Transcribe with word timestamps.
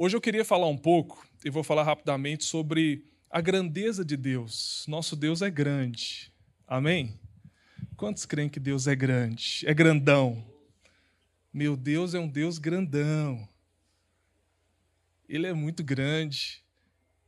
Hoje 0.00 0.16
eu 0.16 0.20
queria 0.20 0.44
falar 0.44 0.68
um 0.68 0.76
pouco, 0.78 1.26
e 1.44 1.50
vou 1.50 1.64
falar 1.64 1.82
rapidamente, 1.82 2.44
sobre 2.44 3.04
a 3.28 3.40
grandeza 3.40 4.04
de 4.04 4.16
Deus. 4.16 4.84
Nosso 4.86 5.16
Deus 5.16 5.42
é 5.42 5.50
grande. 5.50 6.32
Amém? 6.68 7.18
Quantos 7.96 8.24
creem 8.24 8.48
que 8.48 8.60
Deus 8.60 8.86
é 8.86 8.94
grande? 8.94 9.64
É 9.66 9.74
grandão. 9.74 10.46
Meu 11.52 11.76
Deus 11.76 12.14
é 12.14 12.20
um 12.20 12.28
Deus 12.28 12.58
grandão. 12.58 13.48
Ele 15.28 15.48
é 15.48 15.52
muito 15.52 15.82
grande. 15.82 16.62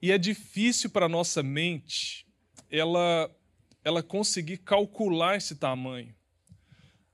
E 0.00 0.12
é 0.12 0.16
difícil 0.16 0.90
para 0.90 1.08
nossa 1.08 1.42
mente 1.42 2.24
ela, 2.70 3.28
ela 3.82 4.00
conseguir 4.00 4.58
calcular 4.58 5.36
esse 5.36 5.56
tamanho 5.56 6.14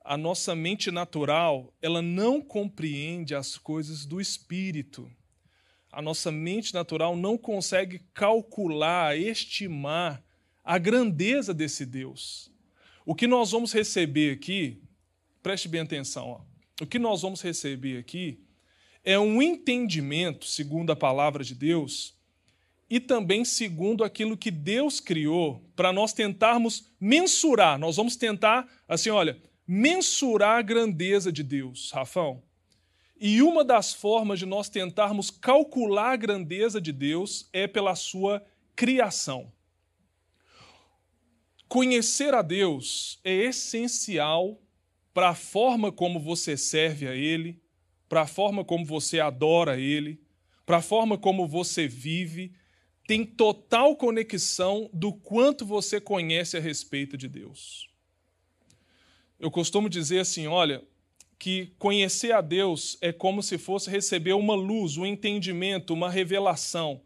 a 0.04 0.16
nossa 0.16 0.54
mente 0.54 0.93
natural, 0.93 1.75
ela 1.82 2.00
não 2.00 2.41
compreende 2.41 3.34
as 3.34 3.59
coisas 3.59 4.07
do 4.07 4.20
espírito. 4.20 5.11
A 5.97 6.03
nossa 6.03 6.31
mente 6.31 6.75
natural 6.75 7.17
não 7.17 7.39
consegue 7.39 8.03
calcular, 8.13 9.17
estimar 9.17 10.23
a 10.63 10.77
grandeza 10.77 11.54
desse 11.54 11.87
Deus. 11.87 12.53
O 13.07 13.14
que 13.14 13.27
nós 13.27 13.50
vamos 13.50 13.73
receber 13.73 14.35
aqui, 14.35 14.82
preste 15.43 15.71
bem 15.71 15.81
atenção, 15.81 16.29
ó, 16.29 16.40
o 16.82 16.87
que 16.87 16.99
nós 16.99 17.23
vamos 17.23 17.40
receber 17.40 17.96
aqui 17.96 18.39
é 19.03 19.18
um 19.18 19.40
entendimento, 19.40 20.45
segundo 20.45 20.93
a 20.93 20.96
palavra 20.96 21.43
de 21.43 21.54
Deus, 21.54 22.15
e 22.90 23.01
também 23.01 23.43
segundo 23.43 24.04
aquilo 24.04 24.37
que 24.37 24.51
Deus 24.51 25.01
criou, 25.01 25.67
para 25.75 25.95
nós 25.95 26.13
tentarmos 26.13 26.90
mensurar. 27.01 27.79
Nós 27.79 27.96
vamos 27.96 28.17
tentar, 28.17 28.68
assim, 28.87 29.09
olha, 29.09 29.40
mensurar 29.67 30.59
a 30.59 30.63
grandeza 30.63 31.32
de 31.32 31.43
Deus, 31.43 31.90
Rafão. 31.90 32.42
E 33.19 33.42
uma 33.42 33.64
das 33.64 33.94
formas 33.94 34.38
de 34.38 34.47
nós 34.47 34.69
tentarmos 34.69 35.30
calcular 35.30 36.12
a 36.12 36.16
grandeza 36.16 36.80
de 36.80 36.92
Deus 36.92 37.48
é 37.52 37.66
pela 37.66 37.94
sua 37.94 38.44
criação. 38.75 39.50
Conhecer 41.67 42.34
a 42.34 42.42
Deus 42.42 43.19
é 43.25 43.33
essencial 43.33 44.61
para 45.14 45.31
a 45.31 45.34
forma 45.34 45.91
como 45.91 46.20
você 46.20 46.56
serve 46.56 47.08
a 47.08 47.14
Ele, 47.14 47.61
para 48.08 48.23
a 48.23 48.27
forma 48.27 48.64
como 48.64 48.84
você 48.84 49.19
adora 49.19 49.80
Ele, 49.80 50.20
para 50.67 50.77
a 50.77 50.83
forma 50.83 51.17
como 51.17 51.48
você 51.48 51.89
vive, 51.89 52.53
tem 53.06 53.25
total 53.25 53.97
conexão 53.97 54.91
do 54.92 55.12
quanto 55.12 55.64
você 55.64 56.01
conhece 56.01 56.56
a 56.56 56.61
respeito 56.61 57.17
de 57.17 57.28
Deus. 57.28 57.89
Eu 59.39 59.51
costumo 59.51 59.89
dizer 59.89 60.20
assim: 60.20 60.47
olha, 60.47 60.84
que 61.39 61.75
conhecer 61.79 62.33
a 62.33 62.41
Deus 62.41 62.97
é 63.01 63.12
como 63.12 63.42
se 63.42 63.59
fosse 63.59 63.91
receber 63.91 64.33
uma 64.33 64.55
luz, 64.55 64.97
um 64.97 65.05
entendimento, 65.05 65.92
uma 65.92 66.11
revelação. 66.11 67.03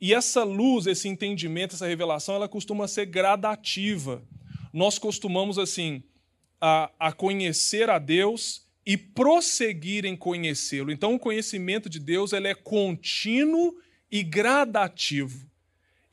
E 0.00 0.12
essa 0.12 0.44
luz, 0.44 0.86
esse 0.86 1.08
entendimento, 1.08 1.74
essa 1.74 1.86
revelação, 1.86 2.34
ela 2.34 2.48
costuma 2.48 2.88
ser 2.88 3.06
gradativa. 3.06 4.22
Nós 4.72 4.98
costumamos, 4.98 5.58
assim, 5.58 6.02
a, 6.60 6.90
a 6.98 7.12
conhecer 7.12 7.88
a 7.88 7.98
Deus 7.98 8.66
e 8.84 8.96
prosseguir 8.96 10.04
em 10.04 10.16
conhecê-lo. 10.16 10.90
Então, 10.90 11.14
o 11.14 11.18
conhecimento 11.18 11.88
de 11.88 11.98
Deus 11.98 12.32
ele 12.32 12.48
é 12.48 12.54
contínuo 12.54 13.74
e 14.10 14.22
gradativo 14.22 15.46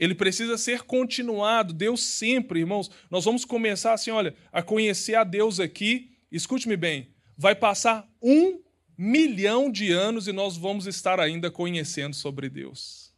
ele 0.04 0.16
precisa 0.16 0.58
ser 0.58 0.82
continuado. 0.82 1.74
Deus 1.74 2.04
sempre, 2.04 2.60
irmãos, 2.60 2.92
nós 3.10 3.24
vamos 3.24 3.46
começar 3.46 3.94
assim, 3.94 4.12
olha, 4.12 4.36
a 4.52 4.62
conhecer 4.62 5.16
a 5.16 5.24
Deus 5.24 5.62
aqui. 5.62 6.12
Escute-me 6.30 6.76
bem, 6.76 7.08
vai 7.38 7.56
passar 7.56 8.08
um 8.22 8.62
milhão 8.98 9.72
de 9.72 9.92
anos 9.92 10.28
e 10.28 10.32
nós 10.32 10.56
vamos 10.56 10.88
estar 10.88 11.20
ainda 11.20 11.50
conhecendo 11.50 12.16
sobre 12.16 12.50
Deus. 12.50 13.14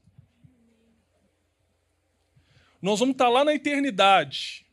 Nós 2.81 2.99
vamos 2.99 3.13
estar 3.13 3.29
lá 3.29 3.43
na 3.43 3.53
eternidade 3.53 4.65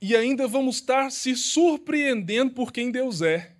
e 0.00 0.14
ainda 0.14 0.46
vamos 0.46 0.76
estar 0.76 1.10
se 1.10 1.34
surpreendendo 1.36 2.52
por 2.52 2.72
quem 2.72 2.90
Deus 2.90 3.22
é. 3.22 3.54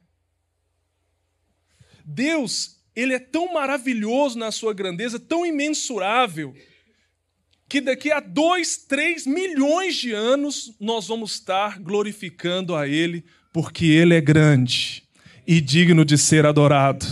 Deus 2.05 2.79
ele 2.95 3.15
é 3.15 3.19
tão 3.21 3.53
maravilhoso 3.53 4.37
na 4.37 4.51
sua 4.51 4.75
grandeza, 4.75 5.21
tão 5.21 5.47
imensurável, 5.47 6.53
que 7.69 7.81
daqui 7.81 8.11
a 8.11 8.19
dois, 8.19 8.77
três 8.77 9.25
milhões 9.25 9.95
de 9.95 10.13
anos 10.13 10.75
nós 10.81 11.07
vamos 11.07 11.35
estar 11.35 11.79
glorificando 11.79 12.75
a 12.75 12.89
Ele, 12.89 13.25
porque 13.61 13.87
Ele 13.87 14.15
é 14.15 14.21
grande 14.21 15.03
e 15.45 15.61
digno 15.61 16.05
de 16.05 16.17
ser 16.17 16.47
adorado. 16.47 17.05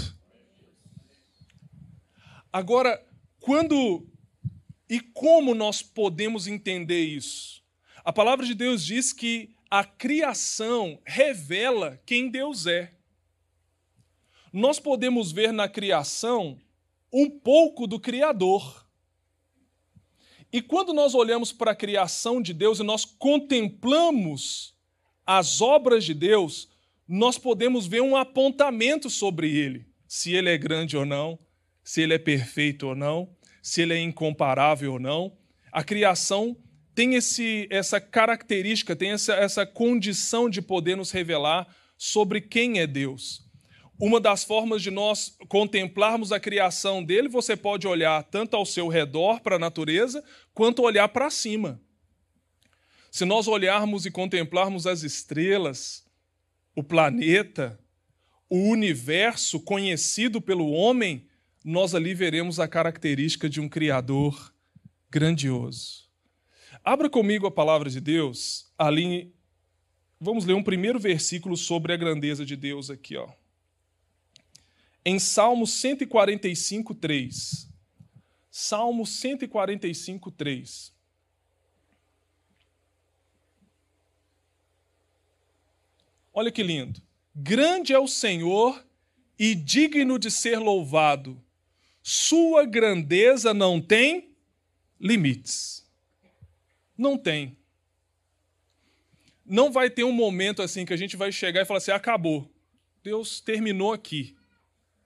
Agora, 2.53 3.05
quando 3.41 4.07
e 4.89 5.01
como 5.01 5.57
nós 5.57 5.83
podemos 5.83 6.47
entender 6.47 7.05
isso? 7.05 7.61
A 8.05 8.13
palavra 8.13 8.47
de 8.47 8.55
Deus 8.55 8.85
diz 8.85 9.13
que 9.13 9.57
a 9.69 9.83
criação 9.83 11.01
revela 11.05 12.01
quem 12.07 12.31
Deus 12.31 12.69
é 12.69 12.93
nós 14.53 14.79
podemos 14.79 15.33
ver 15.33 15.53
na 15.53 15.69
criação 15.69 16.61
um 17.13 17.29
pouco 17.29 17.89
do 17.89 17.99
Criador. 17.99 18.87
E 20.53 20.63
quando 20.63 20.95
nós 20.95 21.13
olhamos 21.13 21.53
para 21.53 21.73
a 21.73 21.77
criação 21.77 22.41
de 22.41 22.55
Deus 22.55 22.79
e 22.79 22.85
nós 22.85 23.05
contemplamos 23.05 24.76
as 25.27 25.61
obras 25.61 26.05
de 26.05 26.15
Deus, 26.15 26.69
nós 27.09 27.37
podemos 27.37 27.87
ver 27.87 28.01
um 28.01 28.17
apontamento 28.17 29.11
sobre 29.11 29.51
ele, 29.51 29.87
se 30.07 30.33
ele 30.33 30.49
é 30.49 30.57
grande 30.57 30.97
ou 30.97 31.05
não, 31.05 31.39
se 31.83 32.03
ele 32.03 32.15
é 32.15 32.19
perfeito 32.19 32.89
ou 32.89 32.95
não, 32.95 33.29
se 33.63 33.83
ele 33.83 33.95
é 33.95 34.01
incomparável 34.01 34.93
ou 34.93 34.99
não. 35.01 35.37
A 35.73 35.83
criação 35.83 36.57
tem 36.95 37.15
esse, 37.15 37.67
essa 37.71 38.01
característica, 38.01 38.97
tem 38.97 39.11
essa, 39.11 39.35
essa 39.35 39.67
condição 39.67 40.49
de 40.49 40.63
poder 40.63 40.97
nos 40.97 41.11
revelar 41.11 41.67
sobre 41.99 42.41
quem 42.41 42.79
é 42.79 42.87
Deus. 42.87 43.45
Uma 43.99 44.21
das 44.21 44.45
formas 44.45 44.83
de 44.83 44.91
nós 44.91 45.37
contemplarmos 45.49 46.31
a 46.31 46.39
criação 46.39 47.03
dele, 47.03 47.29
você 47.29 47.57
pode 47.57 47.87
olhar 47.87 48.23
tanto 48.25 48.55
ao 48.55 48.67
seu 48.67 48.89
redor 48.89 49.41
para 49.41 49.57
a 49.57 49.59
natureza, 49.59 50.23
quanto 50.53 50.83
olhar 50.83 51.09
para 51.09 51.31
cima. 51.31 51.81
Se 53.17 53.25
nós 53.25 53.49
olharmos 53.49 54.05
e 54.05 54.11
contemplarmos 54.11 54.87
as 54.87 55.03
estrelas, 55.03 56.05
o 56.75 56.83
planeta, 56.83 57.81
o 58.47 58.59
universo 58.59 59.59
conhecido 59.59 60.39
pelo 60.39 60.71
homem, 60.71 61.27
nós 61.65 61.95
ali 61.95 62.13
veremos 62.13 62.61
a 62.61 62.69
característica 62.69 63.49
de 63.49 63.59
um 63.59 63.71
Criador 63.71 64.53
grandioso. 65.09 66.11
Abra 66.85 67.09
comigo 67.09 67.47
a 67.47 67.51
palavra 67.51 67.89
de 67.89 68.03
Deus, 68.03 68.71
ali. 68.77 69.35
Vamos 70.21 70.45
ler 70.45 70.53
um 70.53 70.63
primeiro 70.63 71.01
versículo 71.01 71.57
sobre 71.57 71.95
a 71.95 71.97
grandeza 71.97 72.45
de 72.45 72.55
Deus 72.55 72.91
aqui, 72.91 73.17
ó 73.17 73.33
em 75.07 75.21
Salmo 75.21 75.67
145, 75.69 76.93
3. 76.93 77.69
Salmo 78.51 79.07
145, 79.07 80.33
3. 80.33 80.96
Olha 86.37 86.53
que 86.53 86.63
lindo. 86.63 87.03
Grande 87.35 87.93
é 87.93 87.99
o 87.99 88.07
Senhor 88.07 88.87
e 89.39 89.55
digno 89.55 90.19
de 90.19 90.31
ser 90.31 90.59
louvado. 90.59 91.43
Sua 92.03 92.65
grandeza 92.65 93.53
não 93.53 93.81
tem 93.81 94.37
limites. 95.01 95.85
Não 96.97 97.19
tem. 97.19 97.59
Não 99.45 99.73
vai 99.73 99.91
ter 99.91 100.05
um 100.05 100.13
momento 100.13 100.63
assim 100.63 100.85
que 100.85 100.93
a 100.93 100.97
gente 100.97 101.17
vai 101.17 101.33
chegar 101.33 101.63
e 101.63 101.65
falar 101.65 101.79
assim: 101.79 101.91
acabou. 101.91 102.49
Deus 103.03 103.41
terminou 103.41 103.93
aqui 103.93 104.37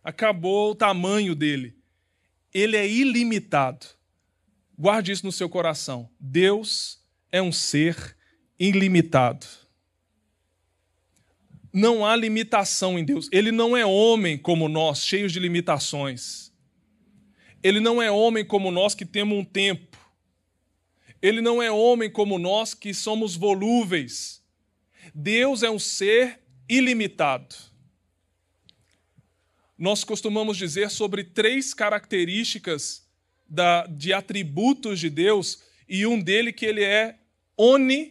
acabou 0.02 0.72
o 0.72 0.74
tamanho 0.74 1.34
dele. 1.34 1.76
Ele 2.52 2.76
é 2.76 2.88
ilimitado. 2.88 3.86
Guarde 4.76 5.12
isso 5.12 5.24
no 5.24 5.32
seu 5.32 5.48
coração. 5.48 6.10
Deus 6.18 7.00
é 7.30 7.40
um 7.40 7.52
ser 7.52 8.16
ilimitado. 8.58 9.46
Não 11.72 12.04
há 12.04 12.16
limitação 12.16 12.98
em 12.98 13.04
Deus. 13.04 13.28
Ele 13.30 13.52
não 13.52 13.76
é 13.76 13.84
homem 13.84 14.36
como 14.36 14.68
nós, 14.68 15.04
cheios 15.04 15.32
de 15.32 15.38
limitações. 15.38 16.52
Ele 17.62 17.80
não 17.80 18.02
é 18.02 18.10
homem 18.10 18.44
como 18.44 18.70
nós 18.70 18.94
que 18.94 19.04
temos 19.04 19.38
um 19.38 19.44
tempo. 19.44 19.98
Ele 21.22 21.40
não 21.40 21.62
é 21.62 21.70
homem 21.70 22.10
como 22.10 22.38
nós 22.38 22.74
que 22.74 22.94
somos 22.94 23.36
volúveis. 23.36 24.42
Deus 25.14 25.62
é 25.62 25.70
um 25.70 25.78
ser 25.78 26.40
ilimitado 26.68 27.70
nós 29.80 30.04
costumamos 30.04 30.58
dizer 30.58 30.90
sobre 30.90 31.24
três 31.24 31.72
características 31.72 33.08
da, 33.48 33.86
de 33.86 34.12
atributos 34.12 35.00
de 35.00 35.08
Deus, 35.08 35.62
e 35.88 36.06
um 36.06 36.20
dele 36.20 36.52
que 36.52 36.66
ele 36.66 36.84
é 36.84 37.18
onipresente. 37.56 38.08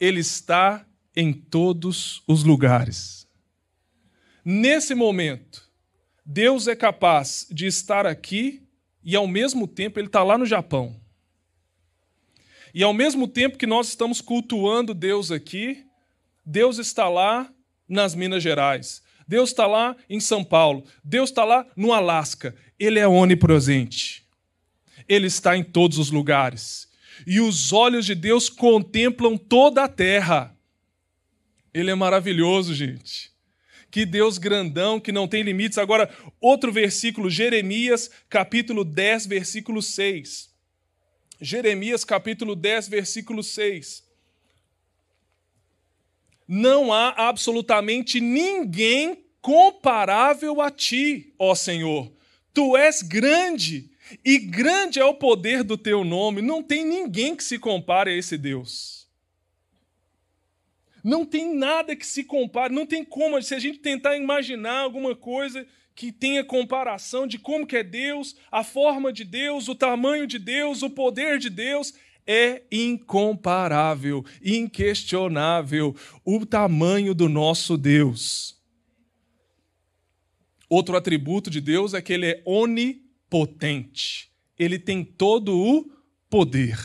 Ele 0.00 0.20
está 0.20 0.88
em 1.16 1.32
todos 1.32 2.22
os 2.26 2.44
lugares. 2.44 3.26
Nesse 4.44 4.94
momento, 4.94 5.68
Deus 6.24 6.68
é 6.68 6.76
capaz 6.76 7.46
de 7.50 7.66
estar 7.66 8.06
aqui 8.06 8.62
e, 9.02 9.16
ao 9.16 9.26
mesmo 9.26 9.66
tempo, 9.66 9.98
Ele 9.98 10.06
está 10.06 10.22
lá 10.22 10.38
no 10.38 10.46
Japão. 10.46 10.98
E, 12.72 12.82
ao 12.82 12.94
mesmo 12.94 13.26
tempo 13.26 13.58
que 13.58 13.66
nós 13.66 13.88
estamos 13.88 14.20
cultuando 14.20 14.94
Deus 14.94 15.30
aqui, 15.30 15.84
Deus 16.44 16.78
está 16.78 17.08
lá 17.08 17.52
nas 17.88 18.14
Minas 18.14 18.42
Gerais. 18.42 19.02
Deus 19.26 19.50
está 19.50 19.66
lá 19.66 19.96
em 20.08 20.20
São 20.20 20.42
Paulo. 20.42 20.84
Deus 21.04 21.30
está 21.30 21.44
lá 21.44 21.66
no 21.76 21.92
Alasca. 21.92 22.54
Ele 22.78 22.98
é 22.98 23.06
onipresente. 23.06 24.24
Ele 25.08 25.26
está 25.26 25.56
em 25.56 25.62
todos 25.62 25.98
os 25.98 26.10
lugares. 26.10 26.88
E 27.26 27.40
os 27.40 27.72
olhos 27.72 28.06
de 28.06 28.14
Deus 28.14 28.48
contemplam 28.48 29.36
toda 29.36 29.84
a 29.84 29.88
terra. 29.88 30.56
Ele 31.72 31.90
é 31.90 31.94
maravilhoso, 31.94 32.74
gente. 32.74 33.30
Que 33.90 34.06
Deus 34.06 34.38
grandão, 34.38 35.00
que 35.00 35.12
não 35.12 35.26
tem 35.26 35.42
limites. 35.42 35.78
Agora, 35.78 36.08
outro 36.40 36.72
versículo, 36.72 37.28
Jeremias, 37.28 38.10
capítulo 38.28 38.84
10, 38.84 39.26
versículo 39.26 39.82
6. 39.82 40.50
Jeremias, 41.40 42.04
capítulo 42.04 42.54
10, 42.54 42.88
versículo 42.88 43.42
6. 43.42 44.04
Não 46.46 46.92
há 46.92 47.28
absolutamente 47.28 48.20
ninguém 48.20 49.24
comparável 49.40 50.60
a 50.60 50.70
ti, 50.70 51.32
ó 51.38 51.54
Senhor. 51.54 52.12
Tu 52.52 52.76
és 52.76 53.02
grande, 53.02 53.90
e 54.24 54.38
grande 54.38 54.98
é 54.98 55.04
o 55.04 55.14
poder 55.14 55.62
do 55.62 55.78
teu 55.78 56.04
nome. 56.04 56.42
Não 56.42 56.62
tem 56.62 56.84
ninguém 56.84 57.36
que 57.36 57.44
se 57.44 57.58
compare 57.58 58.10
a 58.10 58.16
esse 58.16 58.36
Deus. 58.36 58.99
Não 61.02 61.24
tem 61.24 61.54
nada 61.54 61.96
que 61.96 62.06
se 62.06 62.24
compare, 62.24 62.74
não 62.74 62.86
tem 62.86 63.04
como, 63.04 63.40
se 63.42 63.54
a 63.54 63.58
gente 63.58 63.78
tentar 63.78 64.16
imaginar 64.16 64.80
alguma 64.80 65.14
coisa 65.14 65.66
que 65.94 66.12
tenha 66.12 66.44
comparação 66.44 67.26
de 67.26 67.38
como 67.38 67.66
que 67.66 67.76
é 67.76 67.82
Deus, 67.82 68.36
a 68.50 68.64
forma 68.64 69.12
de 69.12 69.24
Deus, 69.24 69.68
o 69.68 69.74
tamanho 69.74 70.26
de 70.26 70.38
Deus, 70.38 70.82
o 70.82 70.90
poder 70.90 71.38
de 71.38 71.50
Deus, 71.50 71.92
é 72.26 72.62
incomparável, 72.70 74.24
inquestionável 74.42 75.94
o 76.24 76.46
tamanho 76.46 77.14
do 77.14 77.28
nosso 77.28 77.76
Deus. 77.76 78.58
Outro 80.68 80.96
atributo 80.96 81.50
de 81.50 81.60
Deus 81.60 81.94
é 81.94 82.00
que 82.00 82.12
ele 82.12 82.26
é 82.26 82.42
onipotente. 82.44 84.30
Ele 84.56 84.78
tem 84.78 85.04
todo 85.04 85.58
o 85.58 85.90
poder. 86.28 86.78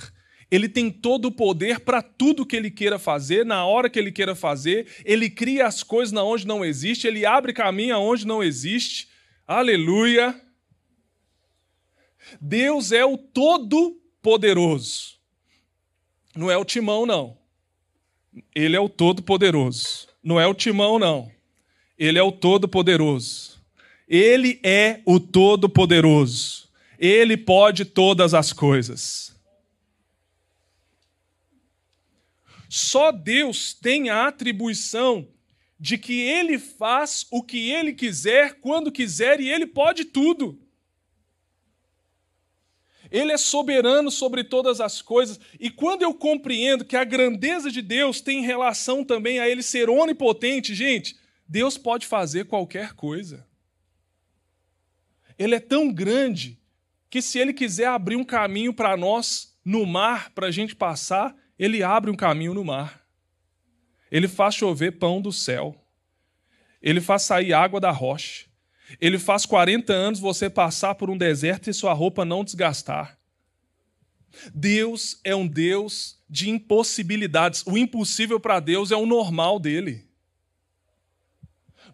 Ele 0.55 0.69
tem 0.69 0.89
todo 0.89 1.25
o 1.25 1.31
poder 1.31 1.81
para 1.81 2.01
tudo 2.01 2.45
que 2.45 2.55
ele 2.55 2.71
queira 2.71 2.97
fazer, 2.97 3.45
na 3.45 3.65
hora 3.65 3.89
que 3.89 3.99
ele 3.99 4.09
queira 4.09 4.33
fazer. 4.33 4.87
Ele 5.03 5.29
cria 5.29 5.67
as 5.67 5.83
coisas 5.83 6.13
na 6.13 6.23
onde 6.23 6.47
não 6.47 6.63
existe, 6.63 7.05
ele 7.05 7.25
abre 7.25 7.51
caminho 7.51 7.93
aonde 7.93 8.25
não 8.25 8.41
existe. 8.41 9.09
Aleluia! 9.45 10.41
Deus 12.39 12.93
é 12.93 13.03
o 13.03 13.17
todo-poderoso. 13.17 15.15
Não 16.33 16.49
é 16.49 16.57
o 16.57 16.63
timão, 16.63 17.05
não. 17.05 17.37
Ele 18.55 18.77
é 18.77 18.79
o 18.79 18.87
todo-poderoso. 18.87 20.07
Não 20.23 20.39
é 20.39 20.47
o 20.47 20.53
timão, 20.53 20.97
não. 20.97 21.29
Ele 21.99 22.17
é 22.17 22.23
o 22.23 22.31
todo-poderoso. 22.31 23.61
Ele 24.07 24.57
é 24.63 25.01
o 25.05 25.19
todo-poderoso. 25.19 26.69
Ele 26.97 27.35
pode 27.35 27.83
todas 27.83 28.33
as 28.33 28.53
coisas. 28.53 29.34
Só 32.69 33.11
Deus 33.11 33.73
tem 33.73 34.09
a 34.09 34.27
atribuição 34.27 35.27
de 35.79 35.97
que 35.97 36.21
ele 36.21 36.57
faz 36.57 37.25
o 37.29 37.43
que 37.43 37.69
ele 37.71 37.93
quiser, 37.93 38.55
quando 38.61 38.91
quiser, 38.91 39.39
e 39.39 39.49
ele 39.49 39.67
pode 39.67 40.05
tudo. 40.05 40.59
Ele 43.11 43.31
é 43.31 43.37
soberano 43.37 44.09
sobre 44.09 44.43
todas 44.43 44.81
as 44.81 45.01
coisas, 45.01 45.39
e 45.59 45.69
quando 45.69 46.01
eu 46.01 46.13
compreendo 46.13 46.85
que 46.85 46.95
a 46.95 47.03
grandeza 47.03 47.69
de 47.69 47.81
Deus 47.81 48.19
tem 48.19 48.41
relação 48.41 49.03
também 49.03 49.39
a 49.39 49.47
ele 49.47 49.61
ser 49.61 49.89
onipotente, 49.89 50.73
gente, 50.73 51.15
Deus 51.47 51.77
pode 51.77 52.07
fazer 52.07 52.45
qualquer 52.45 52.93
coisa. 52.93 53.45
Ele 55.37 55.55
é 55.55 55.59
tão 55.59 55.91
grande 55.91 56.59
que 57.09 57.21
se 57.21 57.37
ele 57.37 57.53
quiser 57.53 57.87
abrir 57.87 58.15
um 58.15 58.23
caminho 58.23 58.73
para 58.73 58.97
nós 58.97 59.55
no 59.63 59.85
mar, 59.85 60.31
para 60.31 60.47
a 60.47 60.51
gente 60.51 60.75
passar, 60.75 61.35
ele 61.57 61.83
abre 61.83 62.11
um 62.11 62.15
caminho 62.15 62.53
no 62.53 62.63
mar. 62.63 63.05
Ele 64.11 64.27
faz 64.27 64.55
chover 64.55 64.93
pão 64.93 65.21
do 65.21 65.31
céu. 65.31 65.75
Ele 66.81 67.01
faz 67.01 67.23
sair 67.23 67.53
água 67.53 67.79
da 67.79 67.91
rocha. 67.91 68.45
Ele 69.01 69.17
faz 69.17 69.45
40 69.45 69.91
anos 69.91 70.19
você 70.19 70.49
passar 70.49 70.95
por 70.95 71.09
um 71.09 71.17
deserto 71.17 71.69
e 71.69 71.73
sua 71.73 71.93
roupa 71.93 72.23
não 72.23 72.43
desgastar. 72.43 73.17
Deus 74.53 75.19
é 75.23 75.35
um 75.35 75.47
Deus 75.47 76.21
de 76.29 76.49
impossibilidades. 76.49 77.63
O 77.65 77.77
impossível 77.77 78.39
para 78.39 78.59
Deus 78.59 78.91
é 78.91 78.95
o 78.95 79.05
normal 79.05 79.59
dele. 79.59 80.07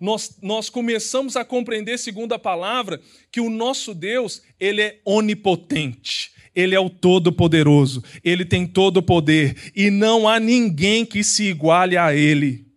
Nós, 0.01 0.36
nós 0.42 0.68
começamos 0.68 1.38
a 1.38 1.45
compreender, 1.45 2.00
segundo 2.00 2.33
a 2.33 2.39
palavra, 2.39 3.00
que 3.31 3.39
o 3.39 3.51
nosso 3.51 3.94
Deus 3.94 4.42
ele 4.59 4.81
é 4.81 5.00
onipotente. 5.06 6.31
Ele 6.56 6.74
é 6.74 6.80
o 6.80 6.89
Todo-Poderoso, 6.89 8.03
ele 8.24 8.44
tem 8.44 8.68
todo 8.68 8.98
o 8.98 9.03
poder 9.03 9.71
e 9.74 9.89
não 9.89 10.27
há 10.27 10.38
ninguém 10.38 11.06
que 11.06 11.24
se 11.24 11.44
iguale 11.44 11.95
a 11.95 12.13
ele. 12.13 12.68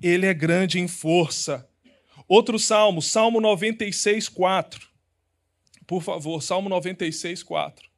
Ele 0.00 0.26
é 0.26 0.34
grande 0.34 0.78
em 0.78 0.86
força. 0.86 1.68
Outro 2.28 2.58
salmo, 2.58 3.02
Salmo 3.02 3.40
96, 3.40 4.28
4. 4.28 4.86
Por 5.86 6.02
favor, 6.02 6.42
Salmo 6.42 6.68
96, 6.68 7.42
4. 7.42 7.90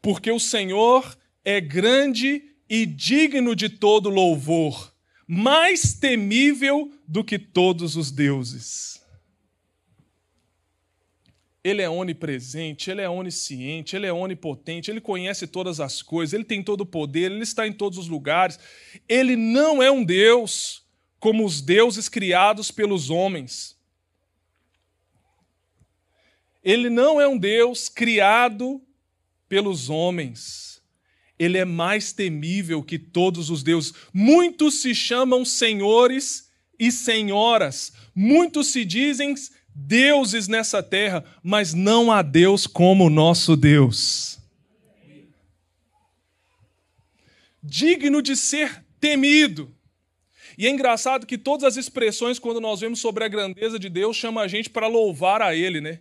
Porque 0.00 0.30
o 0.30 0.40
Senhor 0.40 1.18
é 1.44 1.60
grande 1.60 2.55
e 2.68 2.84
digno 2.84 3.54
de 3.54 3.68
todo 3.68 4.10
louvor, 4.10 4.92
mais 5.26 5.94
temível 5.94 6.92
do 7.06 7.22
que 7.24 7.38
todos 7.38 7.96
os 7.96 8.10
deuses. 8.10 9.00
Ele 11.62 11.82
é 11.82 11.90
onipresente, 11.90 12.92
ele 12.92 13.00
é 13.02 13.08
onisciente, 13.08 13.96
ele 13.96 14.06
é 14.06 14.12
onipotente, 14.12 14.88
ele 14.88 15.00
conhece 15.00 15.48
todas 15.48 15.80
as 15.80 16.00
coisas, 16.00 16.32
ele 16.32 16.44
tem 16.44 16.62
todo 16.62 16.82
o 16.82 16.86
poder, 16.86 17.32
ele 17.32 17.42
está 17.42 17.66
em 17.66 17.72
todos 17.72 17.98
os 17.98 18.06
lugares. 18.06 18.56
Ele 19.08 19.34
não 19.34 19.82
é 19.82 19.90
um 19.90 20.04
Deus 20.04 20.84
como 21.18 21.44
os 21.44 21.60
deuses 21.60 22.08
criados 22.08 22.70
pelos 22.70 23.10
homens. 23.10 23.76
Ele 26.62 26.88
não 26.88 27.20
é 27.20 27.26
um 27.26 27.36
Deus 27.36 27.88
criado 27.88 28.80
pelos 29.48 29.90
homens. 29.90 30.75
Ele 31.38 31.58
é 31.58 31.64
mais 31.64 32.12
temível 32.12 32.82
que 32.82 32.98
todos 32.98 33.50
os 33.50 33.62
deuses. 33.62 33.92
Muitos 34.12 34.80
se 34.80 34.94
chamam 34.94 35.44
senhores 35.44 36.48
e 36.78 36.90
senhoras. 36.90 37.92
Muitos 38.14 38.68
se 38.68 38.84
dizem 38.84 39.34
deuses 39.74 40.48
nessa 40.48 40.82
terra, 40.82 41.24
mas 41.42 41.74
não 41.74 42.10
há 42.10 42.22
Deus 42.22 42.66
como 42.66 43.06
o 43.06 43.10
nosso 43.10 43.56
Deus. 43.56 44.38
Digno 47.62 48.22
de 48.22 48.36
ser 48.36 48.84
temido. 48.98 49.74
E 50.56 50.66
é 50.66 50.70
engraçado 50.70 51.26
que 51.26 51.36
todas 51.36 51.64
as 51.64 51.76
expressões, 51.76 52.38
quando 52.38 52.60
nós 52.60 52.80
vemos 52.80 53.00
sobre 53.00 53.24
a 53.24 53.28
grandeza 53.28 53.78
de 53.78 53.90
Deus, 53.90 54.16
chama 54.16 54.40
a 54.40 54.48
gente 54.48 54.70
para 54.70 54.86
louvar 54.86 55.42
a 55.42 55.54
Ele, 55.54 55.82
né? 55.82 56.00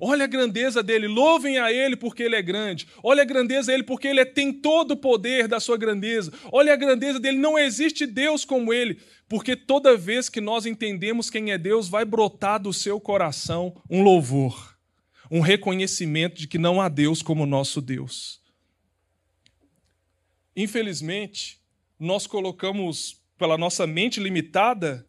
Olha 0.00 0.24
a 0.24 0.28
grandeza 0.28 0.82
dele, 0.82 1.06
louvem 1.06 1.58
a 1.58 1.72
ele 1.72 1.96
porque 1.96 2.22
ele 2.22 2.36
é 2.36 2.42
grande. 2.42 2.86
Olha 3.02 3.22
a 3.22 3.26
grandeza 3.26 3.70
dele 3.70 3.82
porque 3.82 4.08
ele 4.08 4.24
tem 4.24 4.52
todo 4.52 4.92
o 4.92 4.96
poder 4.96 5.46
da 5.46 5.60
sua 5.60 5.76
grandeza. 5.76 6.32
Olha 6.52 6.72
a 6.72 6.76
grandeza 6.76 7.20
dele, 7.20 7.38
não 7.38 7.58
existe 7.58 8.06
Deus 8.06 8.44
como 8.44 8.72
ele. 8.72 9.00
Porque 9.28 9.54
toda 9.54 9.96
vez 9.96 10.28
que 10.28 10.40
nós 10.40 10.66
entendemos 10.66 11.30
quem 11.30 11.52
é 11.52 11.58
Deus, 11.58 11.88
vai 11.88 12.04
brotar 12.04 12.60
do 12.60 12.72
seu 12.72 13.00
coração 13.00 13.80
um 13.88 14.02
louvor, 14.02 14.76
um 15.30 15.40
reconhecimento 15.40 16.40
de 16.40 16.48
que 16.48 16.58
não 16.58 16.80
há 16.80 16.88
Deus 16.88 17.22
como 17.22 17.46
nosso 17.46 17.80
Deus. 17.80 18.40
Infelizmente, 20.56 21.60
nós 21.98 22.26
colocamos, 22.26 23.20
pela 23.38 23.56
nossa 23.56 23.86
mente 23.86 24.20
limitada, 24.20 25.06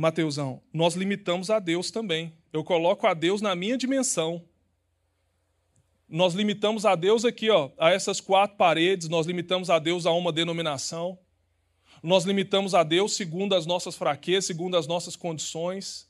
Mateusão, 0.00 0.62
nós 0.72 0.94
limitamos 0.94 1.50
a 1.50 1.58
Deus 1.58 1.90
também. 1.90 2.32
Eu 2.52 2.64
coloco 2.64 3.06
a 3.06 3.14
Deus 3.14 3.40
na 3.40 3.54
minha 3.54 3.76
dimensão. 3.76 4.42
Nós 6.08 6.34
limitamos 6.34 6.84
a 6.84 6.96
Deus 6.96 7.24
aqui, 7.24 7.50
ó, 7.50 7.70
a 7.78 7.90
essas 7.90 8.20
quatro 8.20 8.56
paredes, 8.56 9.08
nós 9.08 9.26
limitamos 9.26 9.70
a 9.70 9.78
Deus 9.78 10.06
a 10.06 10.12
uma 10.12 10.32
denominação. 10.32 11.18
Nós 12.02 12.24
limitamos 12.24 12.74
a 12.74 12.82
Deus 12.82 13.14
segundo 13.14 13.54
as 13.54 13.66
nossas 13.66 13.94
fraquezas, 13.94 14.46
segundo 14.46 14.76
as 14.76 14.86
nossas 14.86 15.14
condições, 15.14 16.08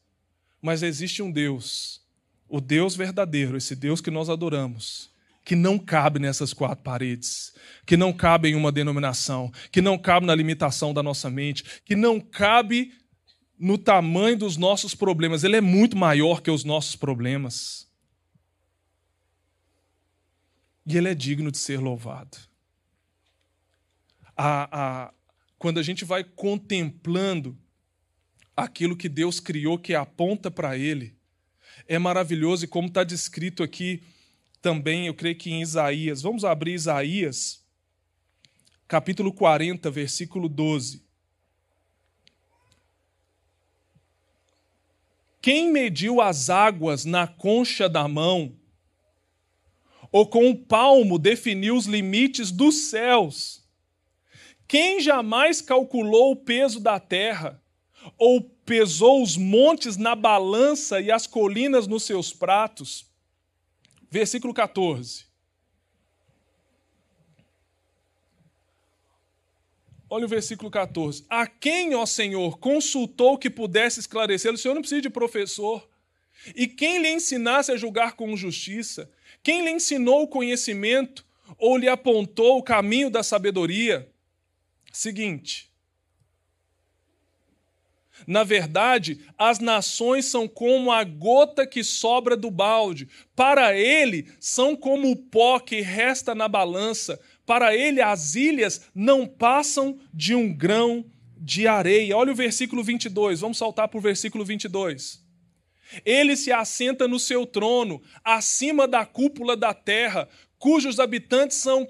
mas 0.62 0.82
existe 0.82 1.20
um 1.20 1.30
Deus, 1.30 2.00
o 2.49 2.61
Deus 2.61 2.94
verdadeiro, 2.94 3.56
esse 3.56 3.75
Deus 3.75 4.00
que 4.00 4.11
nós 4.11 4.30
adoramos. 4.30 5.11
que 5.44 5.56
não 5.56 5.78
cabe 5.78 6.18
nessas 6.20 6.52
quatro 6.52 6.85
paredes, 6.85 7.52
que 7.87 7.97
não 7.97 8.12
cabe 8.12 8.49
em 8.49 8.54
uma 8.54 8.70
denominação, 8.70 9.50
que 9.73 9.80
não 9.80 9.99
cabe 9.99 10.26
na 10.26 10.35
limitação 10.35 10.92
da 10.92 11.02
nossa 11.02 11.30
mente, 11.30 11.64
que 11.85 11.97
não 11.97 12.20
cabe 12.20 12.92
no 13.61 13.76
tamanho 13.76 14.38
dos 14.38 14.57
nossos 14.57 14.95
problemas. 14.95 15.45
Ele 15.45 15.57
é 15.57 15.61
muito 15.61 15.95
maior 15.95 16.40
que 16.40 16.50
os 16.50 16.64
nossos 16.64 16.97
problemas. 16.97 17.87
E 20.87 20.97
ele 20.97 21.11
é 21.11 21.14
digno 21.14 21.52
de 21.52 21.59
ser 21.59 21.79
louvado. 21.79 22.38
A, 24.35 24.69
a, 24.73 25.14
quando 25.59 25.79
a 25.79 25.83
gente 25.83 26.07
vai 26.07 26.25
contemplando 26.25 27.55
aquilo 28.57 28.97
que 28.97 29.11
Deus 29.11 29.38
criou, 29.38 29.79
que 29.79 29.95
aponta 29.95 30.50
para 30.50 30.79
Ele, 30.79 31.14
é 31.87 31.99
maravilhoso, 31.99 32.64
e 32.64 32.69
como 32.69 32.88
está 32.88 33.05
descrito 33.05 33.62
aqui 33.62 34.02
também, 34.62 35.07
eu 35.07 35.14
creio 35.14 35.37
que 35.37 35.50
em 35.50 35.61
Isaías, 35.61 36.23
vamos 36.23 36.45
abrir 36.45 36.73
Isaías, 36.73 37.62
capítulo 38.88 39.35
40, 39.35 39.90
versículo 39.90 40.49
12. 40.49 41.10
Quem 45.40 45.73
mediu 45.73 46.20
as 46.20 46.50
águas 46.50 47.04
na 47.04 47.26
concha 47.26 47.88
da 47.88 48.06
mão, 48.06 48.54
ou 50.12 50.26
com 50.26 50.50
o 50.50 50.56
palmo 50.56 51.18
definiu 51.18 51.76
os 51.76 51.87
limites 51.87 52.50
dos 52.50 52.90
céus? 52.90 53.64
Quem 54.68 55.00
jamais 55.00 55.62
calculou 55.62 56.32
o 56.32 56.37
peso 56.37 56.78
da 56.78 57.00
terra, 57.00 57.62
ou 58.18 58.42
pesou 58.42 59.23
os 59.23 59.37
montes 59.37 59.97
na 59.97 60.14
balança 60.14 61.00
e 61.00 61.11
as 61.11 61.26
colinas 61.26 61.87
nos 61.87 62.02
seus 62.02 62.32
pratos? 62.32 63.06
Versículo 64.11 64.52
14. 64.52 65.30
Olha 70.12 70.25
o 70.25 70.29
versículo 70.29 70.69
14. 70.73 71.25
A 71.31 71.47
quem, 71.47 71.95
ó 71.95 72.05
Senhor, 72.05 72.59
consultou 72.59 73.38
que 73.38 73.49
pudesse 73.49 74.00
esclarecer? 74.00 74.52
O 74.52 74.59
Senhor 74.59 74.75
não 74.75 74.83
precisa 74.83 75.00
de 75.00 75.09
professor. 75.09 75.88
E 76.57 76.67
quem 76.67 77.00
lhe 77.00 77.09
ensinasse 77.09 77.71
a 77.71 77.76
julgar 77.76 78.14
com 78.14 78.37
justiça? 78.37 79.09
Quem 79.40 79.62
lhe 79.62 79.71
ensinou 79.71 80.23
o 80.23 80.29
conhecimento 80.29 81.25
ou 81.57 81.76
lhe 81.76 81.88
apontou 81.88 82.59
o 82.59 82.62
caminho 82.62 83.09
da 83.09 83.23
sabedoria? 83.23 84.11
Seguinte. 84.93 85.70
Na 88.31 88.45
verdade, 88.45 89.19
as 89.37 89.59
nações 89.59 90.25
são 90.25 90.47
como 90.47 90.93
a 90.93 91.03
gota 91.03 91.67
que 91.67 91.83
sobra 91.83 92.37
do 92.37 92.49
balde. 92.49 93.09
Para 93.35 93.77
ele, 93.77 94.33
são 94.39 94.77
como 94.77 95.11
o 95.11 95.17
pó 95.17 95.59
que 95.59 95.81
resta 95.81 96.33
na 96.33 96.47
balança. 96.47 97.21
Para 97.45 97.75
ele, 97.75 98.01
as 98.01 98.37
ilhas 98.37 98.83
não 98.95 99.27
passam 99.27 99.99
de 100.15 100.33
um 100.33 100.55
grão 100.55 101.05
de 101.37 101.67
areia. 101.67 102.17
Olha 102.17 102.31
o 102.31 102.37
versículo 102.37 102.85
22, 102.85 103.41
vamos 103.41 103.59
saltar 103.59 103.89
para 103.89 103.99
o 103.99 104.01
versículo 104.01 104.45
22. 104.45 105.21
Ele 106.05 106.37
se 106.37 106.53
assenta 106.53 107.09
no 107.09 107.19
seu 107.19 107.45
trono, 107.45 108.01
acima 108.23 108.87
da 108.87 109.05
cúpula 109.05 109.57
da 109.57 109.75
terra, 109.75 110.29
cujos 110.57 111.01
habitantes 111.01 111.57
são 111.57 111.85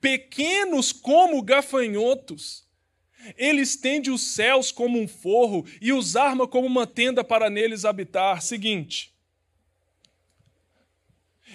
pequenos 0.00 0.90
como 0.90 1.40
gafanhotos. 1.40 2.63
Ele 3.36 3.62
estende 3.62 4.10
os 4.10 4.22
céus 4.22 4.70
como 4.70 5.00
um 5.00 5.08
forro 5.08 5.66
e 5.80 5.92
os 5.92 6.16
arma 6.16 6.46
como 6.46 6.66
uma 6.66 6.86
tenda 6.86 7.24
para 7.24 7.48
neles 7.48 7.84
habitar. 7.84 8.42
Seguinte. 8.42 9.12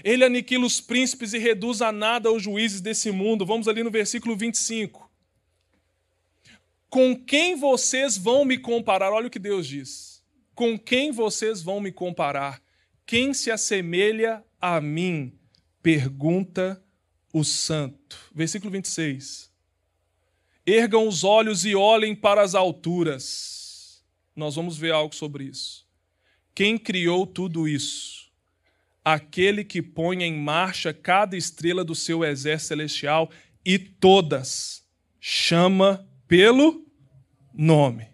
Ele 0.03 0.23
aniquila 0.23 0.65
os 0.65 0.79
príncipes 0.79 1.33
e 1.33 1.37
reduz 1.37 1.81
a 1.81 1.91
nada 1.91 2.31
os 2.31 2.43
juízes 2.43 2.81
desse 2.81 3.11
mundo. 3.11 3.45
Vamos 3.45 3.67
ali 3.67 3.83
no 3.83 3.91
versículo 3.91 4.35
25. 4.35 5.09
Com 6.89 7.15
quem 7.15 7.55
vocês 7.55 8.17
vão 8.17 8.43
me 8.43 8.57
comparar? 8.57 9.11
Olha 9.11 9.27
o 9.27 9.29
que 9.29 9.39
Deus 9.39 9.67
diz. 9.67 10.23
Com 10.55 10.77
quem 10.77 11.11
vocês 11.11 11.61
vão 11.61 11.79
me 11.79 11.91
comparar? 11.91 12.61
Quem 13.05 13.33
se 13.33 13.51
assemelha 13.51 14.43
a 14.59 14.81
mim? 14.81 15.37
Pergunta 15.81 16.83
o 17.33 17.43
santo. 17.43 18.17
Versículo 18.33 18.71
26. 18.71 19.48
Ergam 20.69 21.07
os 21.07 21.23
olhos 21.23 21.65
e 21.65 21.75
olhem 21.75 22.13
para 22.13 22.41
as 22.41 22.55
alturas. 22.55 24.03
Nós 24.35 24.55
vamos 24.55 24.77
ver 24.77 24.91
algo 24.91 25.15
sobre 25.15 25.45
isso. 25.45 25.85
Quem 26.53 26.77
criou 26.77 27.25
tudo 27.25 27.67
isso? 27.67 28.19
aquele 29.03 29.63
que 29.63 29.81
põe 29.81 30.23
em 30.23 30.33
marcha 30.33 30.93
cada 30.93 31.37
estrela 31.37 31.83
do 31.83 31.95
seu 31.95 32.23
exército 32.23 32.67
celestial 32.67 33.29
e 33.65 33.77
todas 33.77 34.83
chama 35.19 36.07
pelo 36.27 36.85
nome. 37.53 38.07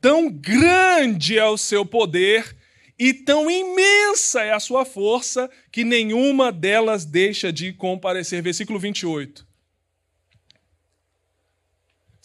Tão 0.00 0.30
grande 0.30 1.38
é 1.38 1.44
o 1.44 1.56
seu 1.56 1.84
poder 1.84 2.56
e 2.98 3.12
tão 3.12 3.50
imensa 3.50 4.42
é 4.42 4.52
a 4.52 4.60
sua 4.60 4.84
força 4.84 5.50
que 5.70 5.84
nenhuma 5.84 6.52
delas 6.52 7.04
deixa 7.04 7.52
de 7.52 7.72
comparecer. 7.72 8.42
Versículo 8.42 8.78
28. 8.78 9.47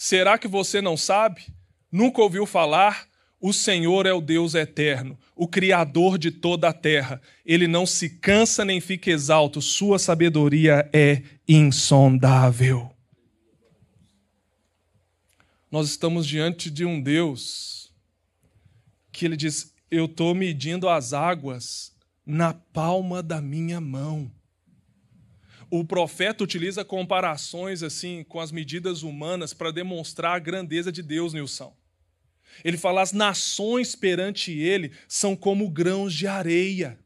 Será 0.05 0.37
que 0.37 0.49
você 0.49 0.81
não 0.81 0.97
sabe? 0.97 1.47
Nunca 1.89 2.21
ouviu 2.21 2.45
falar? 2.45 3.07
O 3.39 3.53
Senhor 3.53 4.05
é 4.05 4.11
o 4.11 4.19
Deus 4.19 4.53
eterno, 4.53 5.17
o 5.33 5.47
Criador 5.47 6.17
de 6.17 6.29
toda 6.29 6.67
a 6.67 6.73
terra. 6.73 7.21
Ele 7.45 7.69
não 7.69 7.85
se 7.85 8.09
cansa 8.09 8.65
nem 8.65 8.81
fica 8.81 9.09
exalto, 9.09 9.61
sua 9.61 9.97
sabedoria 9.97 10.89
é 10.91 11.21
insondável. 11.47 12.93
Nós 15.71 15.87
estamos 15.87 16.27
diante 16.27 16.69
de 16.69 16.83
um 16.83 17.01
Deus 17.01 17.89
que 19.09 19.23
ele 19.23 19.37
diz: 19.37 19.73
Eu 19.89 20.03
estou 20.03 20.35
medindo 20.35 20.89
as 20.89 21.13
águas 21.13 21.95
na 22.25 22.53
palma 22.53 23.23
da 23.23 23.41
minha 23.41 23.79
mão. 23.79 24.29
O 25.75 25.83
profeta 25.83 26.43
utiliza 26.43 26.85
comparações 26.85 27.81
assim 27.81 28.23
com 28.23 28.39
as 28.39 28.51
medidas 28.51 29.01
humanas 29.01 29.55
para 29.55 29.71
demonstrar 29.71 30.35
a 30.35 30.39
grandeza 30.39 30.91
de 30.91 31.01
Deus, 31.01 31.33
Nilson. 31.33 31.75
Ele 32.63 32.77
fala: 32.77 33.01
as 33.01 33.11
nações 33.11 33.95
perante 33.95 34.51
ele 34.51 34.91
são 35.07 35.35
como 35.35 35.67
grãos 35.67 36.13
de 36.13 36.27
areia. 36.27 36.99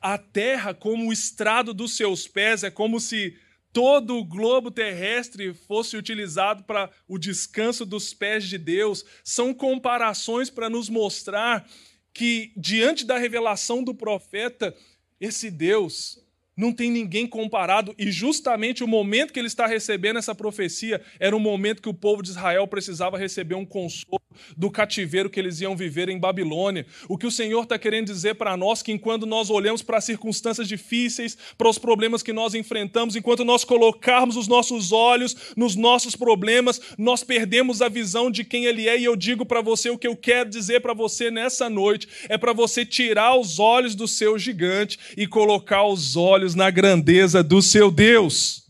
A 0.00 0.16
terra, 0.16 0.72
como 0.72 1.06
o 1.06 1.12
estrado 1.12 1.74
dos 1.74 1.94
seus 1.98 2.26
pés, 2.26 2.64
é 2.64 2.70
como 2.70 2.98
se 2.98 3.36
todo 3.74 4.16
o 4.16 4.24
globo 4.24 4.70
terrestre 4.70 5.52
fosse 5.52 5.98
utilizado 5.98 6.64
para 6.64 6.90
o 7.06 7.18
descanso 7.18 7.84
dos 7.84 8.14
pés 8.14 8.44
de 8.48 8.56
Deus. 8.56 9.04
São 9.22 9.52
comparações 9.52 10.48
para 10.48 10.70
nos 10.70 10.88
mostrar 10.88 11.68
que, 12.14 12.54
diante 12.56 13.04
da 13.04 13.18
revelação 13.18 13.84
do 13.84 13.94
profeta, 13.94 14.74
esse 15.20 15.50
Deus 15.50 16.26
não 16.58 16.72
tem 16.72 16.90
ninguém 16.90 17.24
comparado, 17.24 17.94
e 17.96 18.10
justamente 18.10 18.82
o 18.82 18.88
momento 18.88 19.32
que 19.32 19.38
ele 19.38 19.46
está 19.46 19.66
recebendo 19.66 20.18
essa 20.18 20.34
profecia 20.34 21.00
era 21.20 21.34
o 21.34 21.40
momento 21.40 21.80
que 21.80 21.88
o 21.88 21.94
povo 21.94 22.20
de 22.20 22.30
Israel 22.30 22.66
precisava 22.66 23.16
receber 23.16 23.54
um 23.54 23.64
consolo 23.64 24.20
do 24.56 24.70
cativeiro 24.70 25.30
que 25.30 25.38
eles 25.38 25.60
iam 25.60 25.76
viver 25.76 26.08
em 26.08 26.18
Babilônia. 26.18 26.86
O 27.08 27.16
que 27.16 27.26
o 27.26 27.30
Senhor 27.30 27.62
está 27.62 27.78
querendo 27.78 28.06
dizer 28.06 28.34
para 28.34 28.56
nós 28.56 28.82
que 28.82 28.92
enquanto 28.92 29.24
nós 29.24 29.50
olhamos 29.50 29.82
para 29.82 29.98
as 29.98 30.04
circunstâncias 30.04 30.66
difíceis, 30.66 31.38
para 31.56 31.68
os 31.68 31.78
problemas 31.78 32.22
que 32.22 32.32
nós 32.32 32.54
enfrentamos, 32.54 33.14
enquanto 33.14 33.44
nós 33.44 33.64
colocarmos 33.64 34.36
os 34.36 34.48
nossos 34.48 34.90
olhos 34.90 35.54
nos 35.56 35.76
nossos 35.76 36.16
problemas, 36.16 36.80
nós 36.98 37.22
perdemos 37.22 37.80
a 37.80 37.88
visão 37.88 38.30
de 38.30 38.42
quem 38.44 38.64
Ele 38.64 38.88
é. 38.88 38.98
E 38.98 39.04
eu 39.04 39.14
digo 39.14 39.46
para 39.46 39.60
você 39.60 39.90
o 39.90 39.98
que 39.98 40.08
eu 40.08 40.16
quero 40.16 40.50
dizer 40.50 40.80
para 40.80 40.94
você 40.94 41.30
nessa 41.30 41.70
noite 41.70 42.08
é 42.28 42.36
para 42.36 42.52
você 42.52 42.84
tirar 42.84 43.36
os 43.36 43.58
olhos 43.58 43.94
do 43.94 44.08
seu 44.08 44.38
gigante 44.38 44.98
e 45.16 45.26
colocar 45.26 45.84
os 45.84 46.16
olhos 46.16 46.47
olhos 46.48 46.54
na 46.54 46.70
grandeza 46.70 47.42
do 47.42 47.60
seu 47.60 47.90
Deus. 47.90 48.66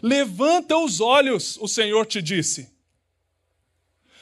Levanta 0.00 0.76
os 0.76 1.00
olhos, 1.00 1.56
o 1.60 1.66
Senhor 1.66 2.06
te 2.06 2.22
disse. 2.22 2.70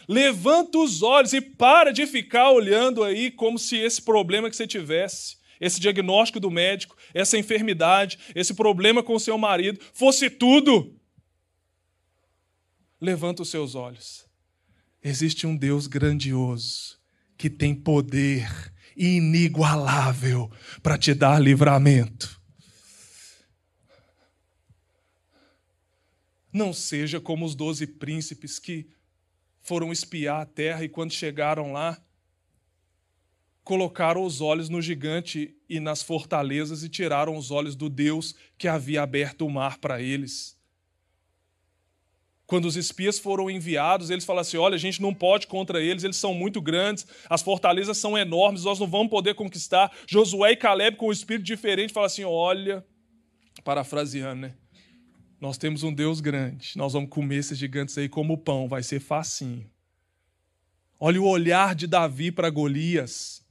Levanta 0.08 0.78
os 0.78 1.02
olhos 1.02 1.32
e 1.32 1.40
para 1.40 1.92
de 1.92 2.06
ficar 2.06 2.50
olhando 2.50 3.04
aí 3.04 3.30
como 3.30 3.58
se 3.58 3.76
esse 3.76 4.00
problema 4.00 4.48
que 4.48 4.56
você 4.56 4.66
tivesse, 4.66 5.36
esse 5.60 5.80
diagnóstico 5.80 6.40
do 6.40 6.50
médico, 6.50 6.96
essa 7.12 7.36
enfermidade, 7.36 8.18
esse 8.34 8.54
problema 8.54 9.02
com 9.02 9.14
o 9.14 9.20
seu 9.20 9.36
marido, 9.36 9.80
fosse 9.92 10.30
tudo. 10.30 10.94
Levanta 13.00 13.42
os 13.42 13.50
seus 13.50 13.74
olhos. 13.74 14.24
Existe 15.02 15.46
um 15.46 15.56
Deus 15.56 15.86
grandioso 15.86 16.98
que 17.36 17.50
tem 17.50 17.74
poder 17.74 18.74
inigualável 18.96 20.50
para 20.82 20.96
te 20.96 21.12
dar 21.12 21.40
livramento. 21.40 22.40
Não 26.52 26.72
seja 26.72 27.20
como 27.20 27.44
os 27.44 27.54
doze 27.54 27.86
príncipes 27.86 28.58
que 28.58 28.88
foram 29.62 29.92
espiar 29.92 30.40
a 30.40 30.46
terra 30.46 30.84
e 30.84 30.88
quando 30.88 31.12
chegaram 31.12 31.72
lá, 31.72 32.00
colocaram 33.62 34.24
os 34.24 34.40
olhos 34.40 34.68
no 34.68 34.80
gigante 34.80 35.54
e 35.68 35.80
nas 35.80 36.02
fortalezas 36.02 36.82
e 36.84 36.88
tiraram 36.88 37.36
os 37.36 37.50
olhos 37.50 37.74
do 37.74 37.90
Deus 37.90 38.34
que 38.56 38.68
havia 38.68 39.02
aberto 39.02 39.44
o 39.44 39.50
mar 39.50 39.78
para 39.78 40.00
eles. 40.00 40.55
Quando 42.46 42.66
os 42.66 42.76
espias 42.76 43.18
foram 43.18 43.50
enviados, 43.50 44.08
eles 44.08 44.24
falaram 44.24 44.42
assim: 44.42 44.56
olha, 44.56 44.76
a 44.76 44.78
gente 44.78 45.02
não 45.02 45.12
pode 45.12 45.46
contra 45.46 45.82
eles, 45.82 46.04
eles 46.04 46.16
são 46.16 46.32
muito 46.32 46.60
grandes, 46.60 47.06
as 47.28 47.42
fortalezas 47.42 47.98
são 47.98 48.16
enormes, 48.16 48.62
nós 48.62 48.78
não 48.78 48.86
vamos 48.86 49.10
poder 49.10 49.34
conquistar. 49.34 49.92
Josué 50.06 50.52
e 50.52 50.56
Caleb, 50.56 50.96
com 50.96 51.08
um 51.08 51.12
espírito 51.12 51.44
diferente, 51.44 51.92
falam 51.92 52.06
assim: 52.06 52.24
olha, 52.24 52.84
parafraseando, 53.64 54.42
né? 54.42 54.54
Nós 55.40 55.58
temos 55.58 55.82
um 55.82 55.92
Deus 55.92 56.20
grande, 56.20 56.72
nós 56.76 56.92
vamos 56.92 57.10
comer 57.10 57.36
esses 57.36 57.58
gigantes 57.58 57.98
aí 57.98 58.08
como 58.08 58.38
pão, 58.38 58.68
vai 58.68 58.82
ser 58.82 59.00
facinho. 59.00 59.68
Olha 60.98 61.20
o 61.20 61.26
olhar 61.26 61.74
de 61.74 61.86
Davi 61.86 62.30
para 62.30 62.48
Golias. 62.48 63.44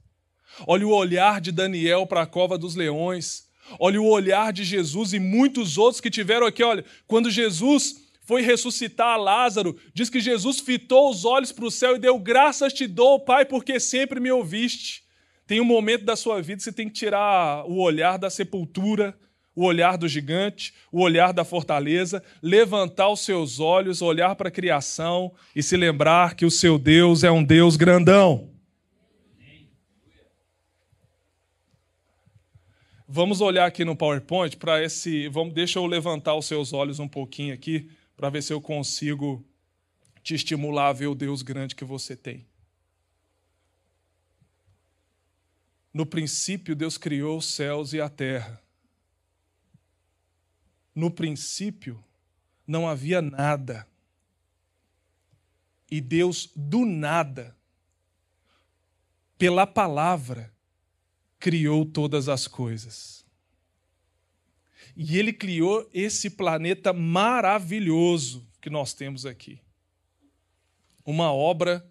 Olha 0.66 0.86
o 0.86 0.90
olhar 0.90 1.40
de 1.40 1.52
Daniel 1.52 2.06
para 2.06 2.22
a 2.22 2.26
cova 2.26 2.58
dos 2.58 2.74
leões. 2.74 3.46
Olha 3.78 4.00
o 4.00 4.06
olhar 4.06 4.52
de 4.52 4.64
Jesus 4.64 5.12
e 5.12 5.20
muitos 5.20 5.78
outros 5.78 6.00
que 6.00 6.10
tiveram 6.10 6.46
aqui. 6.46 6.62
Olha, 6.62 6.84
quando 7.06 7.30
Jesus 7.30 8.05
foi 8.26 8.42
ressuscitar 8.42 9.18
Lázaro, 9.18 9.76
diz 9.94 10.10
que 10.10 10.20
Jesus 10.20 10.58
fitou 10.58 11.08
os 11.08 11.24
olhos 11.24 11.52
para 11.52 11.64
o 11.64 11.70
céu 11.70 11.94
e 11.94 11.98
deu 12.00 12.18
graças 12.18 12.72
te 12.72 12.84
dou, 12.84 13.20
Pai, 13.20 13.44
porque 13.44 13.78
sempre 13.78 14.18
me 14.18 14.32
ouviste. 14.32 15.04
Tem 15.46 15.60
um 15.60 15.64
momento 15.64 16.04
da 16.04 16.16
sua 16.16 16.42
vida 16.42 16.56
que 16.56 16.64
você 16.64 16.72
tem 16.72 16.88
que 16.88 16.94
tirar 16.94 17.64
o 17.66 17.78
olhar 17.78 18.18
da 18.18 18.28
sepultura, 18.28 19.16
o 19.54 19.64
olhar 19.64 19.96
do 19.96 20.08
gigante, 20.08 20.74
o 20.90 21.00
olhar 21.02 21.32
da 21.32 21.44
fortaleza, 21.44 22.20
levantar 22.42 23.08
os 23.08 23.20
seus 23.20 23.60
olhos, 23.60 24.02
olhar 24.02 24.34
para 24.34 24.48
a 24.48 24.52
criação 24.52 25.32
e 25.54 25.62
se 25.62 25.76
lembrar 25.76 26.34
que 26.34 26.44
o 26.44 26.50
seu 26.50 26.80
Deus 26.80 27.22
é 27.22 27.30
um 27.30 27.44
Deus 27.44 27.76
grandão. 27.76 28.50
Vamos 33.08 33.40
olhar 33.40 33.66
aqui 33.66 33.84
no 33.84 33.94
PowerPoint 33.94 34.56
para 34.56 34.82
esse. 34.82 35.28
Vamos, 35.28 35.54
deixa 35.54 35.78
eu 35.78 35.86
levantar 35.86 36.34
os 36.34 36.46
seus 36.46 36.72
olhos 36.72 36.98
um 36.98 37.06
pouquinho 37.06 37.54
aqui 37.54 37.88
para 38.16 38.30
ver 38.30 38.42
se 38.42 38.52
eu 38.52 38.60
consigo 38.60 39.44
te 40.22 40.34
estimular 40.34 40.88
a 40.88 40.92
ver 40.92 41.08
o 41.08 41.14
Deus 41.14 41.42
grande 41.42 41.74
que 41.74 41.84
você 41.84 42.16
tem. 42.16 42.46
No 45.92 46.06
princípio, 46.06 46.74
Deus 46.74 46.96
criou 46.96 47.38
os 47.38 47.46
céus 47.46 47.92
e 47.92 48.00
a 48.00 48.08
terra. 48.08 48.62
No 50.94 51.10
princípio, 51.10 52.02
não 52.66 52.88
havia 52.88 53.20
nada. 53.20 53.86
E 55.90 56.00
Deus, 56.00 56.50
do 56.56 56.84
nada, 56.84 57.56
pela 59.38 59.66
palavra, 59.66 60.52
criou 61.38 61.84
todas 61.84 62.28
as 62.28 62.48
coisas. 62.48 63.25
E 64.96 65.18
ele 65.18 65.32
criou 65.32 65.86
esse 65.92 66.30
planeta 66.30 66.90
maravilhoso 66.90 68.48
que 68.62 68.70
nós 68.70 68.94
temos 68.94 69.26
aqui. 69.26 69.60
Uma 71.04 71.30
obra 71.30 71.86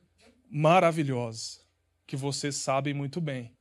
maravilhosa, 0.49 1.59
que 2.07 2.15
vocês 2.15 2.55
sabem 2.55 2.95
muito 2.95 3.21
bem. 3.21 3.53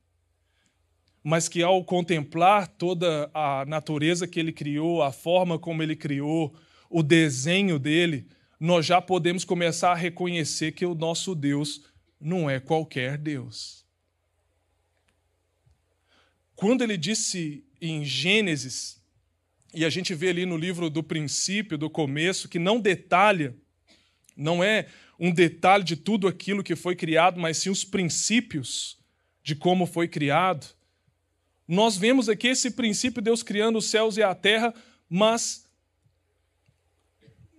Mas 1.23 1.47
que 1.47 1.61
ao 1.61 1.83
contemplar 1.83 2.67
toda 2.67 3.29
a 3.33 3.63
natureza 3.65 4.27
que 4.27 4.39
ele 4.39 4.51
criou, 4.51 5.03
a 5.03 5.11
forma 5.11 5.59
como 5.59 5.83
ele 5.83 5.95
criou, 5.95 6.55
o 6.89 7.03
desenho 7.03 7.77
dele, 7.77 8.27
nós 8.59 8.85
já 8.85 8.99
podemos 8.99 9.45
começar 9.45 9.91
a 9.91 9.95
reconhecer 9.95 10.71
que 10.71 10.85
o 10.85 10.95
nosso 10.95 11.35
Deus 11.35 11.83
não 12.19 12.49
é 12.49 12.59
qualquer 12.59 13.17
Deus. 13.17 13.85
Quando 16.55 16.83
ele 16.83 16.97
disse 16.97 17.63
em 17.81 18.03
Gênesis, 18.03 19.04
e 19.75 19.83
a 19.83 19.89
gente 19.89 20.15
vê 20.15 20.29
ali 20.29 20.45
no 20.45 20.57
livro 20.57 20.89
do 20.89 21.03
princípio, 21.03 21.77
do 21.77 21.89
começo, 21.89 22.47
que 22.47 22.57
não 22.57 22.79
detalha, 22.79 23.55
não 24.35 24.63
é 24.63 24.87
um 25.19 25.31
detalhe 25.31 25.83
de 25.83 25.95
tudo 25.95 26.27
aquilo 26.27 26.63
que 26.63 26.75
foi 26.75 26.95
criado, 26.95 27.39
mas 27.39 27.57
sim 27.57 27.69
os 27.69 27.83
princípios 27.83 28.97
de 29.43 29.55
como 29.55 29.85
foi 29.85 30.07
criado. 30.07 30.65
Nós 31.67 31.97
vemos 31.97 32.29
aqui 32.29 32.47
esse 32.47 32.71
princípio, 32.71 33.21
Deus 33.21 33.43
criando 33.43 33.77
os 33.77 33.85
céus 33.85 34.17
e 34.17 34.23
a 34.23 34.33
terra, 34.33 34.73
mas 35.09 35.65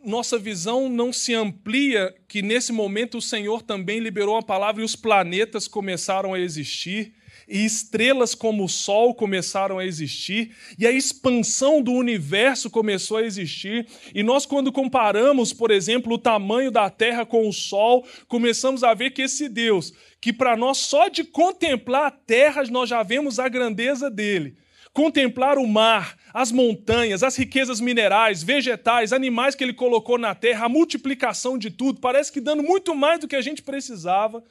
nossa 0.05 0.38
visão 0.38 0.88
não 0.88 1.12
se 1.12 1.35
amplia 1.35 2.14
que 2.29 2.41
nesse 2.41 2.73
momento 2.73 3.19
o 3.19 3.23
Senhor 3.23 3.61
também 3.61 3.99
liberou 3.99 4.37
a 4.37 4.43
palavra 4.43 4.81
e 4.81 4.85
os 4.85 4.95
planetas 4.95 5.67
começaram 5.67 6.33
a 6.33 6.41
existir 6.41 7.14
e 7.49 7.65
estrelas 7.65 8.35
como 8.35 8.65
o 8.65 8.69
Sol 8.69 9.15
começaram 9.15 9.79
a 9.79 9.87
existir, 9.87 10.55
e 10.79 10.87
a 10.87 10.91
expansão 10.91 11.81
do 11.81 11.93
universo 11.93 12.69
começou 12.69 13.19
a 13.19 13.23
existir. 13.23 13.87
E 14.15 14.23
nós, 14.23 14.45
quando 14.45 14.73
comparamos, 14.73 15.53
por 15.53 15.71
exemplo, 15.71 16.15
o 16.15 16.19
tamanho 16.19 16.71
da 16.71 16.91
Terra 16.91 17.25
com 17.25 17.49
o 17.49 17.53
Sol, 17.53 18.07
começamos 18.27 18.83
a 18.83 18.95
ver 18.95 19.11
que 19.11 19.23
esse 19.23 19.49
Deus, 19.49 19.93
que 20.21 20.33
para 20.33 20.57
nós 20.57 20.79
só 20.79 21.09
de 21.09 21.23
contemplar 21.23 22.07
a 22.07 22.11
Terra 22.11 22.65
nós 22.71 22.89
já 22.89 23.03
vemos 23.03 23.39
a 23.39 23.49
grandeza 23.49 24.11
dele. 24.11 24.57
Contemplar 24.93 25.59
o 25.59 25.67
mar, 25.67 26.17
as 26.33 26.51
montanhas, 26.51 27.23
as 27.23 27.37
riquezas 27.37 27.81
minerais, 27.81 28.43
vegetais, 28.43 29.13
animais 29.13 29.55
que 29.55 29.63
ele 29.63 29.75
colocou 29.75 30.17
na 30.17 30.35
terra, 30.35 30.65
a 30.65 30.69
multiplicação 30.71 31.59
de 31.59 31.71
tudo, 31.71 32.01
parece 32.01 32.33
que 32.33 32.41
dando 32.41 32.63
muito 32.63 32.95
mais 32.95 33.21
do 33.21 33.29
que 33.29 33.37
a 33.37 33.43
gente 33.43 33.61
precisava, 33.61 34.43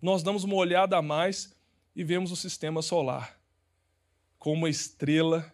nós 0.00 0.24
damos 0.24 0.42
uma 0.42 0.56
olhada 0.56 0.96
a 0.96 1.02
mais 1.02 1.54
e 1.94 2.02
vemos 2.02 2.32
o 2.32 2.36
sistema 2.36 2.82
solar 2.82 3.40
com 4.38 4.54
uma 4.54 4.68
estrela 4.68 5.52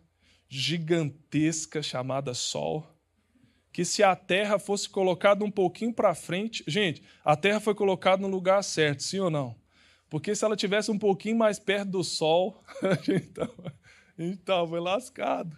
gigantesca 0.48 1.83
chamada 1.83 2.33
Sol, 2.33 2.87
que 3.70 3.85
se 3.85 4.03
a 4.03 4.16
Terra 4.16 4.59
fosse 4.59 4.88
colocada 4.88 5.44
um 5.44 5.51
pouquinho 5.51 5.92
para 5.92 6.14
frente, 6.14 6.64
gente, 6.66 7.03
a 7.22 7.37
Terra 7.37 7.61
foi 7.61 7.74
colocada 7.74 8.22
no 8.22 8.29
lugar 8.29 8.64
certo, 8.64 9.03
sim 9.03 9.18
ou 9.18 9.29
não? 9.29 9.55
Porque 10.09 10.35
se 10.35 10.42
ela 10.42 10.57
tivesse 10.57 10.90
um 10.90 10.98
pouquinho 10.98 11.37
mais 11.37 11.59
perto 11.59 11.90
do 11.90 12.03
Sol, 12.03 12.64
a 12.83 12.94
gente 12.94 14.38
estava 14.40 14.81
lascado. 14.81 15.55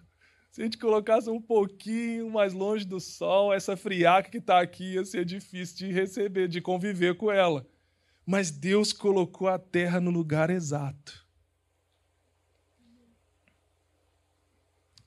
Se 0.50 0.60
a 0.60 0.64
gente 0.64 0.76
colocasse 0.76 1.30
um 1.30 1.40
pouquinho 1.40 2.28
mais 2.28 2.52
longe 2.52 2.84
do 2.84 2.98
Sol, 2.98 3.54
essa 3.54 3.76
friaca 3.76 4.28
que 4.28 4.38
está 4.38 4.60
aqui 4.60 4.94
ia 4.94 5.04
ser 5.04 5.24
difícil 5.24 5.76
de 5.76 5.92
receber, 5.92 6.48
de 6.48 6.60
conviver 6.60 7.16
com 7.16 7.30
ela 7.30 7.64
mas 8.24 8.50
Deus 8.50 8.92
colocou 8.92 9.48
a 9.48 9.58
terra 9.58 10.00
no 10.00 10.10
lugar 10.10 10.50
exato. 10.50 11.26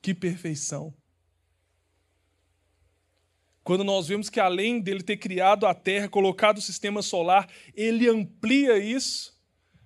Que 0.02 0.12
perfeição. 0.12 0.94
Quando 3.62 3.82
nós 3.82 4.06
vemos 4.06 4.28
que 4.28 4.38
além 4.38 4.78
dele 4.78 5.02
ter 5.02 5.16
criado 5.16 5.66
a 5.66 5.72
Terra, 5.72 6.06
colocado 6.06 6.58
o 6.58 6.62
sistema 6.62 7.00
solar, 7.00 7.48
ele 7.74 8.06
amplia 8.06 8.76
isso. 8.76 9.34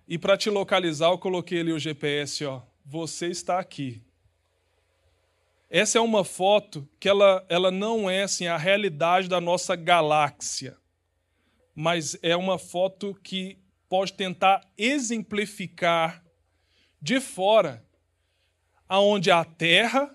E 0.08 0.18
para 0.18 0.36
te 0.36 0.50
localizar, 0.50 1.10
eu 1.10 1.18
coloquei 1.18 1.60
ali 1.60 1.72
o 1.72 1.78
GPS, 1.78 2.44
ó. 2.44 2.62
Você 2.84 3.28
está 3.28 3.60
aqui. 3.60 4.02
Essa 5.70 5.98
é 5.98 6.00
uma 6.00 6.24
foto 6.24 6.88
que 6.98 7.08
ela, 7.08 7.46
ela 7.48 7.70
não 7.70 8.10
é 8.10 8.24
assim 8.24 8.48
a 8.48 8.56
realidade 8.56 9.28
da 9.28 9.40
nossa 9.40 9.76
galáxia 9.76 10.76
mas 11.80 12.18
é 12.22 12.34
uma 12.34 12.58
foto 12.58 13.16
que 13.22 13.56
pode 13.88 14.12
tentar 14.14 14.68
exemplificar 14.76 16.24
de 17.00 17.20
fora 17.20 17.86
aonde 18.88 19.30
a 19.30 19.44
Terra, 19.44 20.12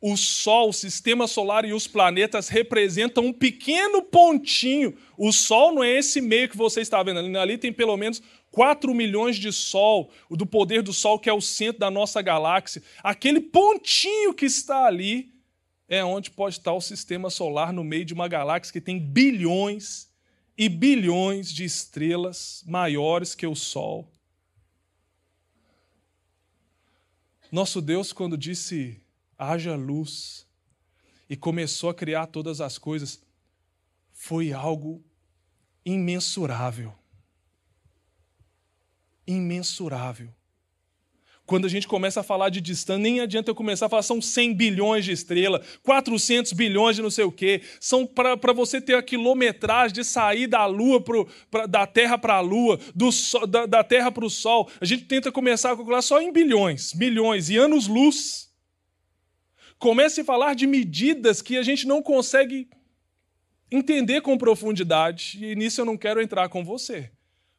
o 0.00 0.16
Sol, 0.16 0.70
o 0.70 0.72
sistema 0.72 1.26
solar 1.26 1.66
e 1.66 1.74
os 1.74 1.86
planetas 1.86 2.48
representam 2.48 3.26
um 3.26 3.32
pequeno 3.32 4.00
pontinho. 4.00 4.96
O 5.18 5.32
Sol 5.32 5.74
não 5.74 5.84
é 5.84 5.98
esse 5.98 6.22
meio 6.22 6.48
que 6.48 6.56
você 6.56 6.80
está 6.80 7.02
vendo 7.02 7.18
ali. 7.36 7.58
Tem 7.58 7.70
pelo 7.70 7.98
menos 7.98 8.22
4 8.50 8.94
milhões 8.94 9.36
de 9.36 9.52
Sol, 9.52 10.10
do 10.30 10.46
poder 10.46 10.80
do 10.80 10.94
Sol, 10.94 11.18
que 11.18 11.28
é 11.28 11.32
o 11.34 11.42
centro 11.42 11.80
da 11.80 11.90
nossa 11.90 12.22
galáxia. 12.22 12.82
Aquele 13.02 13.40
pontinho 13.42 14.32
que 14.32 14.46
está 14.46 14.86
ali 14.86 15.30
é 15.86 16.02
onde 16.02 16.30
pode 16.30 16.56
estar 16.56 16.72
o 16.72 16.80
sistema 16.80 17.28
solar 17.28 17.70
no 17.70 17.84
meio 17.84 18.06
de 18.06 18.14
uma 18.14 18.28
galáxia 18.28 18.72
que 18.72 18.80
tem 18.80 18.98
bilhões 18.98 20.13
e 20.56 20.68
bilhões 20.68 21.52
de 21.52 21.64
estrelas 21.64 22.62
maiores 22.66 23.34
que 23.34 23.46
o 23.46 23.54
Sol. 23.54 24.10
Nosso 27.50 27.80
Deus, 27.80 28.12
quando 28.12 28.36
disse 28.36 29.00
haja 29.38 29.74
luz 29.74 30.46
e 31.28 31.36
começou 31.36 31.90
a 31.90 31.94
criar 31.94 32.26
todas 32.26 32.60
as 32.60 32.78
coisas, 32.78 33.20
foi 34.12 34.52
algo 34.52 35.04
imensurável. 35.84 36.94
Imensurável. 39.26 40.32
Quando 41.46 41.66
a 41.66 41.68
gente 41.68 41.86
começa 41.86 42.20
a 42.20 42.22
falar 42.22 42.48
de 42.48 42.58
distância, 42.58 43.02
nem 43.02 43.20
adianta 43.20 43.50
eu 43.50 43.54
começar 43.54 43.86
a 43.86 43.88
falar, 43.88 44.02
são 44.02 44.20
100 44.20 44.54
bilhões 44.54 45.04
de 45.04 45.12
estrelas, 45.12 45.78
400 45.82 46.54
bilhões 46.54 46.96
de 46.96 47.02
não 47.02 47.10
sei 47.10 47.24
o 47.24 47.32
quê. 47.32 47.60
São 47.78 48.06
para 48.06 48.52
você 48.54 48.80
ter 48.80 48.94
a 48.94 49.02
quilometragem 49.02 49.94
de 49.94 50.04
sair 50.04 50.46
da 50.46 50.64
Lua 50.64 51.02
pro, 51.02 51.28
pra, 51.50 51.66
da 51.66 51.86
Terra 51.86 52.16
para 52.16 52.36
a 52.36 52.40
Lua, 52.40 52.80
do 52.94 53.10
da, 53.46 53.66
da 53.66 53.84
Terra 53.84 54.10
para 54.10 54.24
o 54.24 54.30
Sol. 54.30 54.70
A 54.80 54.86
gente 54.86 55.04
tenta 55.04 55.30
começar 55.30 55.72
a 55.72 55.76
calcular 55.76 56.00
só 56.00 56.18
em 56.18 56.32
bilhões, 56.32 56.94
milhões 56.94 57.50
e 57.50 57.58
anos-luz. 57.58 58.50
Comece 59.78 60.22
a 60.22 60.24
falar 60.24 60.54
de 60.54 60.66
medidas 60.66 61.42
que 61.42 61.58
a 61.58 61.62
gente 61.62 61.86
não 61.86 62.00
consegue 62.02 62.70
entender 63.70 64.22
com 64.22 64.38
profundidade, 64.38 65.38
e 65.44 65.54
nisso 65.54 65.80
eu 65.80 65.84
não 65.84 65.98
quero 65.98 66.22
entrar 66.22 66.48
com 66.48 66.64
você. 66.64 67.10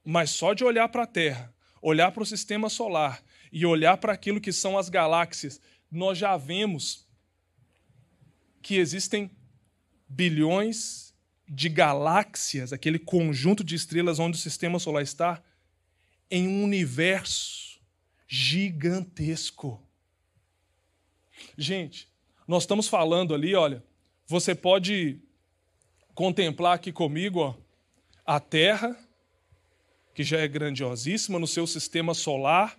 Mas 0.03 0.31
só 0.31 0.53
de 0.53 0.63
olhar 0.63 0.89
para 0.89 1.03
a 1.03 1.07
Terra, 1.07 1.53
olhar 1.83 2.11
para 2.11 2.23
o 2.23 2.25
sistema 2.25 2.67
solar 2.67 3.23
e 3.55 3.65
olhar 3.65 3.95
para 3.95 4.11
aquilo 4.11 4.41
que 4.41 4.51
são 4.51 4.77
as 4.77 4.89
galáxias, 4.89 5.61
nós 5.89 6.17
já 6.17 6.35
vemos 6.35 7.07
que 8.61 8.75
existem 8.75 9.31
bilhões 10.09 11.15
de 11.47 11.69
galáxias, 11.69 12.73
aquele 12.73 12.99
conjunto 12.99 13.63
de 13.63 13.73
estrelas 13.73 14.19
onde 14.19 14.37
o 14.37 14.41
sistema 14.41 14.77
solar 14.77 15.03
está, 15.03 15.41
em 16.29 16.49
um 16.49 16.65
universo 16.65 17.79
gigantesco. 18.27 19.81
Gente, 21.57 22.09
nós 22.45 22.63
estamos 22.63 22.89
falando 22.89 23.33
ali, 23.33 23.55
olha, 23.55 23.81
você 24.27 24.53
pode 24.53 25.21
contemplar 26.13 26.75
aqui 26.75 26.91
comigo 26.91 27.39
ó, 27.39 27.55
a 28.25 28.37
Terra, 28.37 28.99
que 30.13 30.25
já 30.25 30.39
é 30.39 30.47
grandiosíssima 30.47 31.39
no 31.39 31.47
seu 31.47 31.65
sistema 31.65 32.13
solar, 32.13 32.77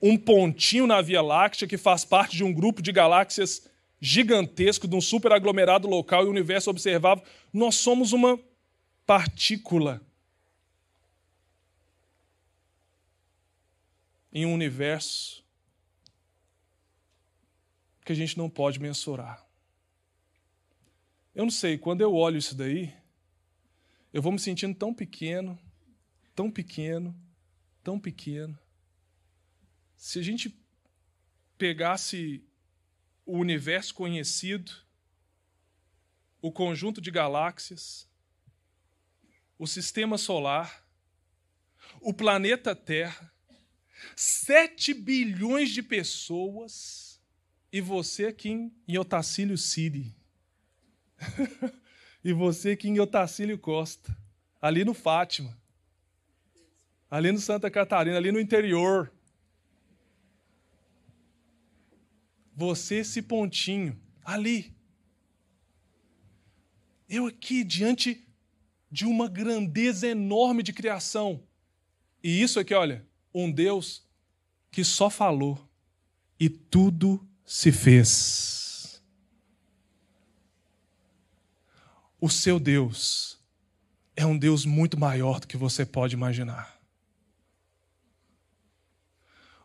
um 0.00 0.16
pontinho 0.16 0.86
na 0.86 1.00
Via 1.00 1.22
Láctea 1.22 1.66
que 1.66 1.78
faz 1.78 2.04
parte 2.04 2.36
de 2.36 2.44
um 2.44 2.52
grupo 2.52 2.82
de 2.82 2.92
galáxias 2.92 3.68
gigantesco, 4.00 4.86
de 4.86 4.94
um 4.94 5.00
superaglomerado 5.00 5.88
local 5.88 6.24
e 6.24 6.28
universo 6.28 6.70
observável. 6.70 7.24
Nós 7.52 7.76
somos 7.76 8.12
uma 8.12 8.38
partícula 9.06 10.02
em 14.32 14.44
um 14.44 14.52
universo 14.52 15.42
que 18.04 18.12
a 18.12 18.14
gente 18.14 18.36
não 18.36 18.50
pode 18.50 18.78
mensurar. 18.78 19.44
Eu 21.34 21.44
não 21.44 21.50
sei, 21.50 21.76
quando 21.76 22.00
eu 22.00 22.14
olho 22.14 22.36
isso 22.36 22.54
daí, 22.54 22.94
eu 24.12 24.22
vou 24.22 24.32
me 24.32 24.38
sentindo 24.38 24.74
tão 24.74 24.94
pequeno, 24.94 25.58
tão 26.34 26.50
pequeno, 26.50 27.14
tão 27.82 27.98
pequeno. 27.98 28.58
Se 29.96 30.18
a 30.18 30.22
gente 30.22 30.56
pegasse 31.56 32.44
o 33.24 33.38
universo 33.38 33.94
conhecido, 33.94 34.72
o 36.40 36.52
conjunto 36.52 37.00
de 37.00 37.10
galáxias, 37.10 38.08
o 39.58 39.66
sistema 39.66 40.18
solar, 40.18 40.86
o 42.00 42.12
planeta 42.12 42.74
Terra, 42.74 43.32
sete 44.14 44.92
bilhões 44.92 45.70
de 45.70 45.82
pessoas 45.82 47.20
e 47.72 47.80
você 47.80 48.26
aqui 48.26 48.70
em 48.86 48.98
Otacílio 48.98 49.56
City. 49.56 50.14
e 52.22 52.32
você 52.32 52.70
aqui 52.72 52.88
em 52.88 53.00
Otacílio 53.00 53.58
Costa, 53.58 54.16
ali 54.60 54.84
no 54.84 54.94
Fátima, 54.94 55.58
ali 57.10 57.32
no 57.32 57.38
Santa 57.38 57.70
Catarina, 57.70 58.16
ali 58.16 58.30
no 58.30 58.40
interior. 58.40 59.12
Você, 62.56 62.96
esse 62.96 63.20
pontinho, 63.20 64.00
ali. 64.24 64.74
Eu 67.06 67.26
aqui 67.26 67.62
diante 67.62 68.26
de 68.90 69.04
uma 69.04 69.28
grandeza 69.28 70.06
enorme 70.06 70.62
de 70.62 70.72
criação. 70.72 71.42
E 72.22 72.40
isso 72.42 72.58
aqui, 72.58 72.72
olha, 72.72 73.06
um 73.32 73.52
Deus 73.52 74.02
que 74.70 74.82
só 74.82 75.10
falou 75.10 75.68
e 76.40 76.48
tudo 76.48 77.28
se 77.44 77.70
fez. 77.70 79.02
O 82.18 82.30
seu 82.30 82.58
Deus 82.58 83.38
é 84.16 84.24
um 84.24 84.36
Deus 84.36 84.64
muito 84.64 84.98
maior 84.98 85.40
do 85.40 85.46
que 85.46 85.58
você 85.58 85.84
pode 85.84 86.14
imaginar. 86.14 86.80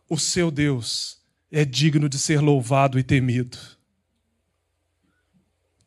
O 0.06 0.18
seu 0.18 0.50
Deus 0.50 1.21
é 1.52 1.66
digno 1.66 2.08
de 2.08 2.18
ser 2.18 2.40
louvado 2.40 2.98
e 2.98 3.02
temido. 3.02 3.58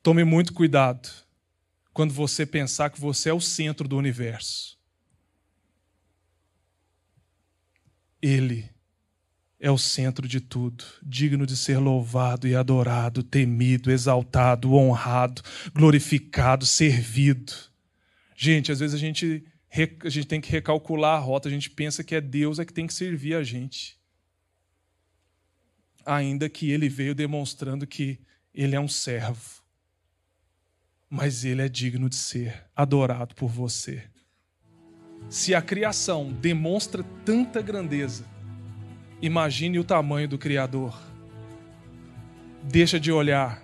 Tome 0.04 0.24
muito 0.24 0.54
cuidado 0.54 1.10
quando 1.92 2.14
você 2.14 2.46
pensar 2.46 2.92
que 2.92 3.02
você 3.02 3.30
é 3.30 3.34
o 3.34 3.42
centro 3.42 3.88
do 3.88 3.98
universo. 3.98 4.78
Ele 8.22 8.70
é 9.60 9.72
o 9.72 9.78
centro 9.78 10.28
de 10.28 10.40
tudo, 10.40 10.84
digno 11.02 11.48
de 11.48 11.58
ser 11.58 11.80
louvado 11.80 12.48
e 12.48 12.56
adorado, 12.56 13.24
temido, 13.24 13.92
exaltado, 13.92 14.76
honrado, 14.76 15.42
glorificado, 15.74 16.64
servido. 16.64 17.54
Gente, 18.36 18.72
às 18.72 18.80
vezes 18.80 18.94
a 18.94 19.00
gente, 19.00 19.44
a 20.04 20.10
gente 20.10 20.28
tem 20.28 20.40
que 20.40 20.52
recalcular 20.52 21.16
a 21.16 21.20
rota, 21.20 21.48
a 21.48 21.52
gente 21.52 21.72
pensa 21.72 22.04
que 22.04 22.14
é 22.14 22.22
Deus 22.22 22.60
é 22.60 22.66
que 22.66 22.74
tem 22.74 22.86
que 22.86 22.94
servir 22.94 23.34
a 23.34 23.44
gente. 23.44 23.98
Ainda 26.06 26.48
que 26.48 26.72
ele 26.72 26.88
veio 26.88 27.16
demonstrando 27.16 27.88
que 27.88 28.20
ele 28.54 28.76
é 28.76 28.80
um 28.80 28.88
servo, 28.88 29.64
mas 31.10 31.44
ele 31.44 31.62
é 31.62 31.68
digno 31.68 32.08
de 32.08 32.16
ser 32.16 32.66
adorado 32.76 33.34
por 33.36 33.50
você. 33.50 34.04
Se 35.30 35.56
a 35.56 35.62
criação 35.62 36.32
demonstra 36.32 37.04
tanta 37.26 37.62
grandeza, 37.62 38.26
Imagine 39.22 39.80
o 39.80 39.84
tamanho 39.84 40.28
do 40.28 40.38
Criador. 40.38 40.96
Deixa 42.64 43.00
de 43.00 43.12
olhar 43.12 43.64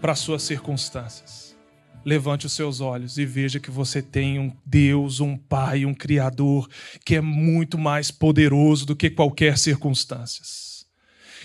para 0.00 0.12
as 0.12 0.18
suas 0.18 0.42
circunstâncias. 0.42 1.56
Levante 2.04 2.46
os 2.46 2.54
seus 2.54 2.80
olhos 2.80 3.18
e 3.18 3.26
veja 3.26 3.60
que 3.60 3.70
você 3.70 4.00
tem 4.00 4.38
um 4.38 4.50
Deus, 4.64 5.20
um 5.20 5.36
Pai, 5.36 5.84
um 5.84 5.92
Criador 5.92 6.68
que 7.04 7.14
é 7.14 7.20
muito 7.20 7.76
mais 7.76 8.10
poderoso 8.10 8.86
do 8.86 8.96
que 8.96 9.10
qualquer 9.10 9.58
circunstância. 9.58 10.42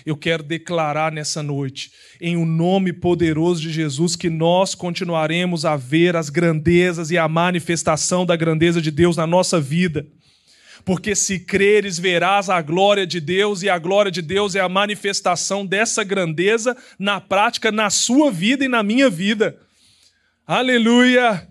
Eu 0.06 0.16
quero 0.16 0.44
declarar 0.44 1.10
nessa 1.10 1.42
noite, 1.42 1.90
em 2.20 2.36
o 2.36 2.42
um 2.42 2.46
nome 2.46 2.92
poderoso 2.92 3.60
de 3.60 3.72
Jesus, 3.72 4.14
que 4.14 4.30
nós 4.30 4.72
continuaremos 4.72 5.64
a 5.64 5.76
ver 5.76 6.14
as 6.14 6.30
grandezas 6.30 7.10
e 7.10 7.18
a 7.18 7.26
manifestação 7.26 8.24
da 8.24 8.36
grandeza 8.36 8.80
de 8.80 8.92
Deus 8.92 9.16
na 9.16 9.26
nossa 9.26 9.60
vida 9.60 10.06
porque 10.86 11.16
se 11.16 11.40
creres, 11.40 11.98
verás 11.98 12.48
a 12.48 12.62
glória 12.62 13.04
de 13.04 13.20
Deus, 13.20 13.64
e 13.64 13.68
a 13.68 13.76
glória 13.76 14.08
de 14.08 14.22
Deus 14.22 14.54
é 14.54 14.60
a 14.60 14.68
manifestação 14.68 15.66
dessa 15.66 16.04
grandeza 16.04 16.76
na 16.96 17.20
prática, 17.20 17.72
na 17.72 17.90
sua 17.90 18.30
vida 18.30 18.64
e 18.64 18.68
na 18.68 18.84
minha 18.84 19.10
vida. 19.10 19.60
Aleluia! 20.46 21.48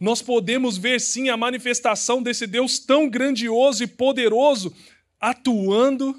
Nós 0.00 0.22
podemos 0.22 0.78
ver 0.78 1.02
sim 1.02 1.28
a 1.28 1.36
manifestação 1.36 2.22
desse 2.22 2.46
Deus 2.46 2.78
tão 2.78 3.10
grandioso 3.10 3.84
e 3.84 3.86
poderoso 3.86 4.74
atuando 5.20 6.16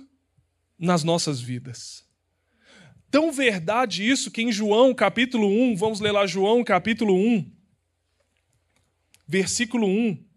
nas 0.81 1.01
nossas 1.01 1.39
vidas. 1.39 2.03
Tão 3.09 3.31
verdade 3.31 4.05
isso 4.05 4.29
que 4.29 4.41
em 4.41 4.51
João 4.51 4.93
capítulo 4.93 5.47
1, 5.47 5.77
vamos 5.77 6.01
ler 6.01 6.11
lá 6.11 6.25
João 6.25 6.61
capítulo 6.63 7.15
1, 7.15 7.49
versículo 9.25 9.87
1. 9.87 10.31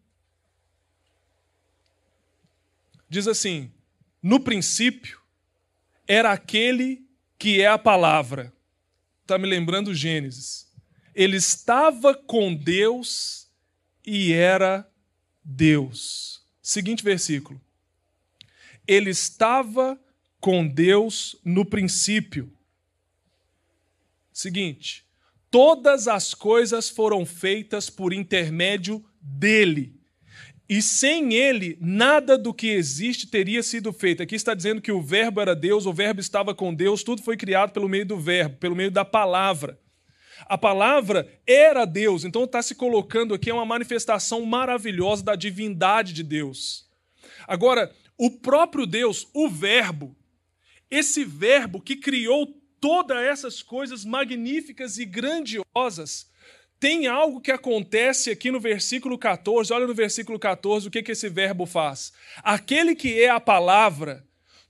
diz 3.14 3.28
assim: 3.28 3.70
no 4.20 4.40
princípio 4.40 5.20
era 6.06 6.32
aquele 6.32 7.06
que 7.38 7.60
é 7.60 7.68
a 7.68 7.78
palavra. 7.78 8.52
Está 9.22 9.38
me 9.38 9.46
lembrando 9.46 9.94
Gênesis. 9.94 10.68
Ele 11.14 11.36
estava 11.36 12.14
com 12.14 12.54
Deus 12.54 13.48
e 14.04 14.32
era 14.32 14.90
Deus. 15.42 16.44
Seguinte 16.60 17.04
versículo. 17.04 17.60
Ele 18.86 19.10
estava 19.10 19.98
com 20.44 20.68
Deus 20.68 21.34
no 21.42 21.64
princípio. 21.64 22.52
Seguinte. 24.30 25.02
Todas 25.50 26.06
as 26.06 26.34
coisas 26.34 26.90
foram 26.90 27.24
feitas 27.24 27.88
por 27.88 28.12
intermédio 28.12 29.02
dele 29.22 29.98
e 30.68 30.82
sem 30.82 31.32
ele, 31.32 31.78
nada 31.80 32.36
do 32.36 32.52
que 32.52 32.66
existe 32.66 33.26
teria 33.26 33.62
sido 33.62 33.90
feito. 33.90 34.22
Aqui 34.22 34.34
está 34.34 34.52
dizendo 34.52 34.82
que 34.82 34.92
o 34.92 35.00
Verbo 35.00 35.40
era 35.40 35.56
Deus, 35.56 35.86
o 35.86 35.94
Verbo 35.94 36.20
estava 36.20 36.54
com 36.54 36.74
Deus, 36.74 37.02
tudo 37.02 37.22
foi 37.22 37.38
criado 37.38 37.72
pelo 37.72 37.88
meio 37.88 38.04
do 38.04 38.18
Verbo, 38.18 38.56
pelo 38.56 38.76
meio 38.76 38.90
da 38.90 39.04
palavra. 39.04 39.80
A 40.44 40.58
palavra 40.58 41.26
era 41.46 41.86
Deus, 41.86 42.22
então 42.22 42.44
está 42.44 42.60
se 42.60 42.74
colocando 42.74 43.32
aqui 43.32 43.50
uma 43.50 43.64
manifestação 43.64 44.44
maravilhosa 44.44 45.24
da 45.24 45.36
divindade 45.36 46.12
de 46.12 46.22
Deus. 46.22 46.86
Agora, 47.48 47.90
o 48.18 48.30
próprio 48.30 48.86
Deus, 48.86 49.26
o 49.32 49.48
Verbo, 49.48 50.14
esse 50.94 51.24
Verbo 51.24 51.80
que 51.80 51.96
criou 51.96 52.46
todas 52.80 53.16
essas 53.18 53.62
coisas 53.62 54.04
magníficas 54.04 54.98
e 54.98 55.06
grandiosas, 55.06 56.30
tem 56.78 57.06
algo 57.06 57.40
que 57.40 57.50
acontece 57.50 58.30
aqui 58.30 58.50
no 58.50 58.60
versículo 58.60 59.16
14. 59.16 59.72
Olha 59.72 59.86
no 59.86 59.94
versículo 59.94 60.38
14 60.38 60.86
o 60.86 60.90
que, 60.90 61.02
que 61.02 61.12
esse 61.12 61.30
verbo 61.30 61.64
faz. 61.64 62.12
Aquele 62.42 62.94
que 62.94 63.22
é 63.22 63.30
a 63.30 63.40
palavra 63.40 64.22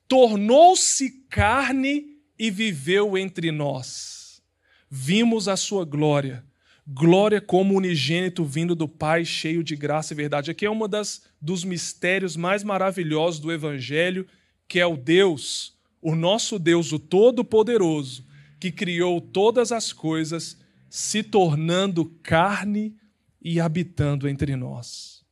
tornou-se 0.07 1.11
carne 1.29 2.07
e 2.39 2.53
viveu 2.53 3.19
entre 3.19 3.51
nós. 3.51 4.41
Vimos 4.89 5.49
a 5.49 5.57
sua 5.57 5.85
glória, 5.85 6.45
glória 6.87 7.41
como 7.41 7.75
unigênito 7.75 8.45
vindo 8.45 8.77
do 8.77 8.87
Pai, 8.87 9.25
cheio 9.25 9.65
de 9.65 9.75
graça 9.75 10.15
e 10.15 10.17
verdade. 10.17 10.53
Aqui 10.53 10.67
é 10.67 10.89
das 10.89 11.23
dos 11.41 11.65
mistérios 11.65 12.37
mais 12.37 12.63
maravilhosos 12.63 13.41
do 13.41 13.51
evangelho, 13.51 14.25
que 14.69 14.79
é 14.79 14.87
o 14.87 14.97
Deus, 14.97 15.74
o 16.05 16.14
nosso 16.14 16.57
Deus, 16.59 16.93
o 16.93 16.99
todo-poderoso, 16.99 18.27
que 18.61 18.71
criou 18.71 19.23
todas 19.23 19.73
as 19.73 19.90
coisas 19.90 20.59
se 20.90 21.23
tornando 21.23 22.05
carne 22.23 22.95
e 23.40 23.59
habitando 23.59 24.29
entre 24.29 24.55
nós. 24.55 25.25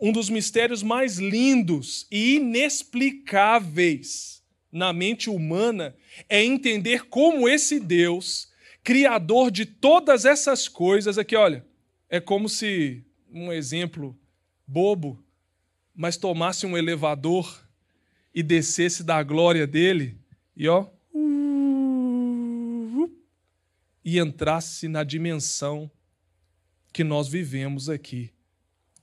Um 0.00 0.12
dos 0.12 0.30
mistérios 0.30 0.80
mais 0.80 1.18
lindos 1.18 2.06
e 2.08 2.36
inexplicáveis 2.36 4.44
na 4.70 4.92
mente 4.92 5.28
humana 5.28 5.96
é 6.28 6.44
entender 6.44 7.06
como 7.06 7.48
esse 7.48 7.80
Deus, 7.80 8.52
criador 8.84 9.50
de 9.50 9.66
todas 9.66 10.24
essas 10.24 10.68
coisas, 10.68 11.18
aqui, 11.18 11.34
olha, 11.34 11.66
é 12.08 12.20
como 12.20 12.48
se 12.48 13.04
um 13.28 13.52
exemplo 13.52 14.16
bobo, 14.64 15.20
mas 15.92 16.16
tomasse 16.16 16.64
um 16.64 16.78
elevador 16.78 17.64
e 18.34 18.42
descesse 18.42 19.04
da 19.04 19.22
glória 19.22 19.66
dele 19.66 20.18
e 20.56 20.68
ó, 20.68 20.88
e 24.04 24.18
entrasse 24.18 24.88
na 24.88 25.02
dimensão 25.02 25.90
que 26.92 27.02
nós 27.02 27.26
vivemos 27.26 27.88
aqui, 27.88 28.32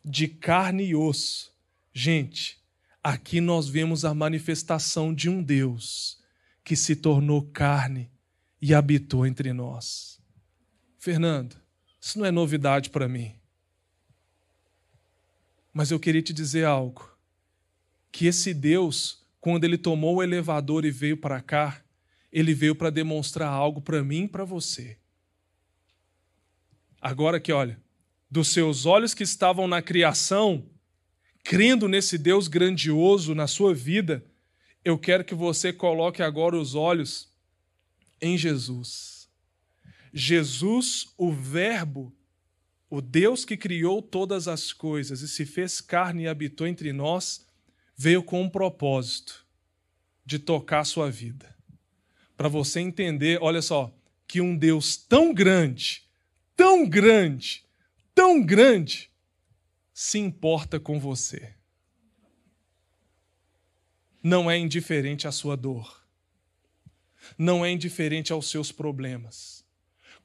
de 0.03 0.27
carne 0.27 0.85
e 0.85 0.95
osso. 0.95 1.51
Gente, 1.93 2.61
aqui 3.03 3.41
nós 3.41 3.67
vemos 3.67 4.05
a 4.05 4.13
manifestação 4.13 5.13
de 5.13 5.29
um 5.29 5.41
Deus 5.41 6.21
que 6.63 6.75
se 6.75 6.95
tornou 6.95 7.41
carne 7.51 8.11
e 8.61 8.73
habitou 8.73 9.25
entre 9.25 9.51
nós. 9.51 10.21
Fernando, 10.99 11.59
isso 11.99 12.19
não 12.19 12.25
é 12.25 12.31
novidade 12.31 12.89
para 12.89 13.07
mim. 13.07 13.35
Mas 15.73 15.89
eu 15.89 15.99
queria 15.99 16.21
te 16.21 16.33
dizer 16.33 16.65
algo. 16.65 17.09
Que 18.11 18.27
esse 18.27 18.53
Deus, 18.53 19.20
quando 19.41 19.63
ele 19.63 19.77
tomou 19.77 20.17
o 20.17 20.23
elevador 20.23 20.86
e 20.86 20.91
veio 20.91 21.17
para 21.17 21.41
cá, 21.41 21.84
ele 22.32 22.54
veio 22.54 22.75
para 22.75 22.91
demonstrar 22.91 23.49
algo 23.49 23.82
para 23.82 24.04
mim 24.04 24.25
e 24.25 24.27
para 24.27 24.45
você. 24.45 24.97
Agora 27.01 27.39
que, 27.39 27.51
olha, 27.51 27.82
dos 28.30 28.49
seus 28.49 28.86
olhos 28.86 29.15
que 29.15 29.23
estavam 29.23 29.67
na 29.67 29.82
criação, 29.82 30.69
crendo 31.43 31.88
nesse 31.88 32.19
Deus 32.19 32.47
grandioso 32.47 33.34
na 33.34 33.47
sua 33.47 33.73
vida, 33.73 34.23
eu 34.86 34.97
quero 34.97 35.25
que 35.25 35.34
você 35.34 35.73
coloque 35.73 36.21
agora 36.21 36.56
os 36.56 36.75
olhos 36.75 37.27
em 38.21 38.38
Jesus. 38.38 39.27
Jesus, 40.13 41.13
o 41.17 41.32
Verbo, 41.32 42.15
o 42.89 43.01
Deus 43.01 43.43
que 43.43 43.58
criou 43.58 44.01
todas 44.01 44.47
as 44.47 44.71
coisas 44.71 45.21
e 45.21 45.27
se 45.27 45.45
fez 45.45 45.82
carne 45.82 46.23
e 46.23 46.27
habitou 46.27 46.67
entre 46.67 46.93
nós, 46.93 47.45
veio 47.95 48.23
com 48.23 48.41
um 48.41 48.49
propósito 48.49 49.45
de 50.25 50.39
tocar 50.39 50.80
a 50.80 50.86
sua 50.86 51.10
vida 51.10 51.51
para 52.41 52.49
você 52.49 52.80
entender, 52.80 53.38
olha 53.39 53.62
só, 53.62 53.95
que 54.27 54.41
um 54.41 54.58
Deus 54.58 54.97
tão 54.97 55.32
grande, 55.32 56.10
tão 56.56 56.89
grande, 56.89 57.63
tão 58.15 58.43
grande, 58.43 59.12
se 59.93 60.17
importa 60.17 60.80
com 60.80 60.99
você. 60.99 61.54
Não 64.23 64.49
é 64.49 64.58
indiferente 64.58 65.27
à 65.27 65.32
sua 65.32 65.56
dor. 65.56 66.04
Não 67.38 67.63
é 67.63 67.69
indiferente 67.69 68.34
aos 68.34 68.49
seus 68.49 68.71
problemas. 68.71 69.61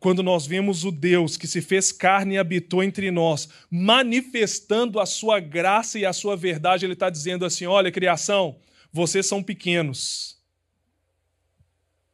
Quando 0.06 0.22
nós 0.22 0.46
vemos 0.46 0.84
o 0.84 0.92
Deus 0.92 1.36
que 1.36 1.48
se 1.48 1.60
fez 1.60 1.90
carne 1.90 2.36
e 2.36 2.38
habitou 2.38 2.80
entre 2.80 3.10
nós, 3.10 3.48
manifestando 3.68 5.00
a 5.00 5.06
sua 5.06 5.40
graça 5.40 5.98
e 5.98 6.06
a 6.06 6.12
sua 6.12 6.36
verdade, 6.36 6.86
Ele 6.86 6.92
está 6.92 7.10
dizendo 7.10 7.44
assim: 7.44 7.66
olha, 7.66 7.90
criação, 7.90 8.60
vocês 8.92 9.26
são 9.26 9.42
pequenos 9.42 10.36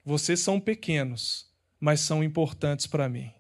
vocês 0.05 0.41
são 0.41 0.61
pequenos, 0.61 1.49
mas 1.79 2.01
são 2.01 2.25
importantes 2.25 2.87
para 2.87 3.09
mim. 3.09 3.33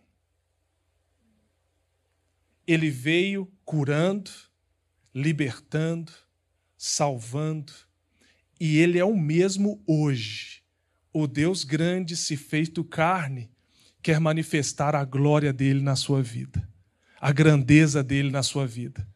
Ele 2.66 2.88
veio 2.88 3.52
curando, 3.64 4.30
libertando, 5.12 6.12
salvando, 6.76 7.72
e 8.60 8.78
ele 8.78 8.98
é 8.98 9.04
o 9.04 9.16
mesmo 9.16 9.82
hoje. 9.86 10.62
O 11.12 11.26
Deus 11.26 11.64
grande 11.64 12.16
se 12.16 12.36
feito 12.36 12.84
carne 12.84 13.51
quer 14.02 14.18
manifestar 14.18 14.94
a 14.94 15.04
glória 15.04 15.52
dele 15.52 15.80
na 15.80 15.94
sua 15.94 16.22
vida, 16.22 16.68
a 17.20 17.30
grandeza 17.32 18.02
dele 18.02 18.30
na 18.30 18.42
sua 18.42 18.66
vida. 18.66 19.06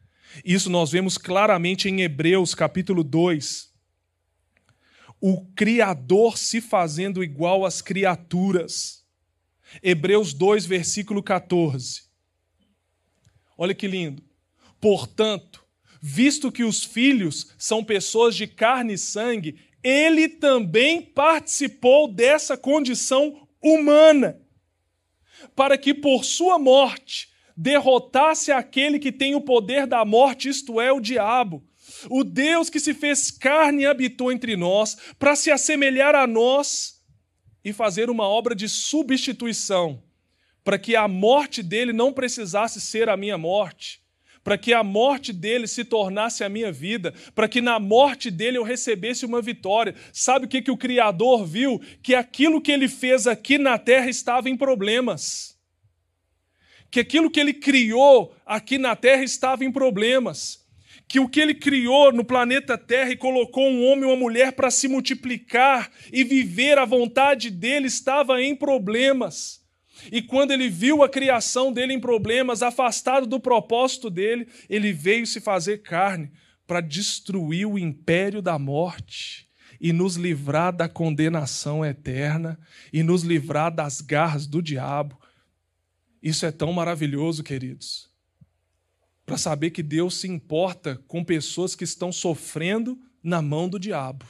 Isso 0.45 0.69
nós 0.69 0.91
vemos 0.91 1.17
claramente 1.17 1.89
em 1.89 2.01
Hebreus 2.01 2.55
capítulo 2.55 3.03
2, 3.03 3.67
o 5.19 5.45
Criador 5.55 6.37
se 6.37 6.61
fazendo 6.61 7.23
igual 7.23 7.65
às 7.65 7.81
criaturas. 7.81 9.03
Hebreus 9.81 10.33
2, 10.33 10.65
versículo 10.65 11.23
14. 11.23 12.03
Olha 13.57 13.73
que 13.73 13.87
lindo. 13.87 14.23
Portanto, 14.79 15.65
visto 15.99 16.51
que 16.51 16.63
os 16.63 16.83
filhos 16.83 17.55
são 17.57 17.83
pessoas 17.83 18.35
de 18.35 18.45
carne 18.45 18.93
e 18.93 18.97
sangue, 18.97 19.59
ele 19.83 20.29
também 20.29 21.01
participou 21.01 22.11
dessa 22.11 22.55
condição 22.55 23.47
humana, 23.61 24.39
para 25.55 25.77
que 25.77 25.93
por 25.93 26.23
sua 26.23 26.57
morte 26.59 27.29
derrotasse 27.55 28.51
aquele 28.51 28.99
que 28.99 29.11
tem 29.11 29.33
o 29.33 29.41
poder 29.41 29.87
da 29.87 30.05
morte, 30.05 30.47
isto 30.47 30.79
é, 30.79 30.91
o 30.91 30.99
diabo. 30.99 31.63
O 32.09 32.23
Deus 32.23 32.69
que 32.69 32.79
se 32.79 32.93
fez 32.93 33.31
carne 33.31 33.83
e 33.83 33.85
habitou 33.85 34.31
entre 34.31 34.55
nós, 34.55 34.97
para 35.17 35.35
se 35.35 35.49
assemelhar 35.49 36.13
a 36.13 36.27
nós 36.27 37.01
e 37.63 37.73
fazer 37.73 38.09
uma 38.09 38.27
obra 38.27 38.53
de 38.53 38.69
substituição, 38.69 40.03
para 40.63 40.77
que 40.77 40.95
a 40.95 41.07
morte 41.07 41.63
dele 41.63 41.91
não 41.91 42.13
precisasse 42.13 42.79
ser 42.79 43.09
a 43.09 43.17
minha 43.17 43.37
morte, 43.37 44.01
para 44.47 44.57
que 44.57 44.71
a 44.71 44.81
morte 44.81 45.33
dele 45.33 45.67
se 45.67 45.83
tornasse 45.83 46.41
a 46.41 46.47
minha 46.47 46.71
vida, 46.71 47.13
para 47.35 47.49
que 47.49 47.59
na 47.59 47.81
morte 47.81 48.31
dele 48.31 48.57
eu 48.57 48.63
recebesse 48.63 49.25
uma 49.25 49.41
vitória. 49.41 49.93
Sabe 50.13 50.45
o 50.45 50.47
que, 50.47 50.61
que 50.61 50.71
o 50.71 50.77
Criador 50.77 51.45
viu? 51.45 51.81
Que 52.01 52.15
aquilo 52.15 52.61
que 52.61 52.71
ele 52.71 52.87
fez 52.87 53.27
aqui 53.27 53.57
na 53.57 53.77
terra 53.77 54.09
estava 54.09 54.49
em 54.49 54.55
problemas. 54.55 55.59
Que 56.89 57.01
aquilo 57.01 57.29
que 57.29 57.41
ele 57.41 57.53
criou 57.55 58.33
aqui 58.45 58.77
na 58.77 58.95
terra 58.95 59.21
estava 59.21 59.65
em 59.65 59.71
problemas 59.71 60.65
que 61.09 61.19
o 61.21 61.27
que 61.27 61.39
ele 61.39 61.53
criou 61.53 62.11
no 62.11 62.23
planeta 62.25 62.77
Terra 62.77 63.11
e 63.11 63.15
colocou 63.15 63.65
um 63.65 63.85
homem 63.85 64.03
e 64.03 64.07
uma 64.07 64.15
mulher 64.17 64.51
para 64.51 64.69
se 64.69 64.89
multiplicar 64.89 65.89
e 66.11 66.21
viver 66.21 66.77
a 66.77 66.83
vontade 66.83 67.49
dele 67.49 67.87
estava 67.87 68.41
em 68.41 68.53
problemas. 68.53 69.56
E 70.11 70.21
quando 70.21 70.51
ele 70.51 70.69
viu 70.69 71.03
a 71.03 71.09
criação 71.09 71.71
dele 71.71 71.93
em 71.93 71.99
problemas, 71.99 72.61
afastado 72.61 73.25
do 73.25 73.39
propósito 73.39 74.09
dele, 74.09 74.47
ele 74.69 74.91
veio 74.93 75.25
se 75.25 75.39
fazer 75.39 75.79
carne 75.79 76.31
para 76.65 76.81
destruir 76.81 77.67
o 77.67 77.77
império 77.77 78.41
da 78.41 78.59
morte 78.59 79.47
e 79.79 79.93
nos 79.93 80.15
livrar 80.15 80.75
da 80.75 80.89
condenação 80.89 81.85
eterna 81.85 82.59
e 82.91 83.03
nos 83.03 83.23
livrar 83.23 83.73
das 83.73 84.01
garras 84.01 84.47
do 84.47 84.61
diabo. 84.61 85.19
Isso 86.21 86.45
é 86.45 86.51
tão 86.51 86.73
maravilhoso, 86.73 87.43
queridos 87.43 88.07
para 89.27 89.37
saber 89.37 89.71
que 89.71 89.83
Deus 89.83 90.15
se 90.21 90.27
importa 90.29 91.03
com 91.05 91.21
pessoas 91.21 91.75
que 91.75 91.83
estão 91.83 92.13
sofrendo 92.13 92.97
na 93.21 93.41
mão 93.41 93.67
do 93.67 93.77
diabo. 93.77 94.25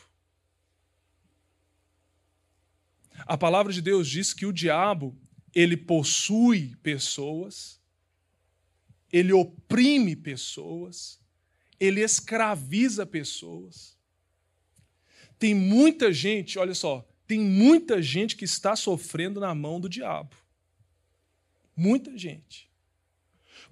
A 3.20 3.38
palavra 3.38 3.72
de 3.72 3.80
Deus 3.80 4.08
diz 4.08 4.34
que 4.34 4.48
o 4.48 4.52
diabo, 4.52 5.16
ele 5.54 5.78
possui 5.78 6.76
pessoas, 6.84 7.80
ele 9.12 9.34
oprime 9.34 10.16
pessoas, 10.16 11.20
ele 11.80 12.02
escraviza 12.02 13.06
pessoas. 13.06 13.98
Tem 15.40 15.54
muita 15.54 16.12
gente, 16.12 16.58
olha 16.58 16.74
só, 16.74 17.08
tem 17.28 17.40
muita 17.40 18.02
gente 18.02 18.36
que 18.36 18.46
está 18.46 18.76
sofrendo 18.76 19.40
na 19.40 19.54
mão 19.54 19.80
do 19.80 19.90
diabo. 19.90 20.36
Muita 21.76 22.18
gente. 22.18 22.68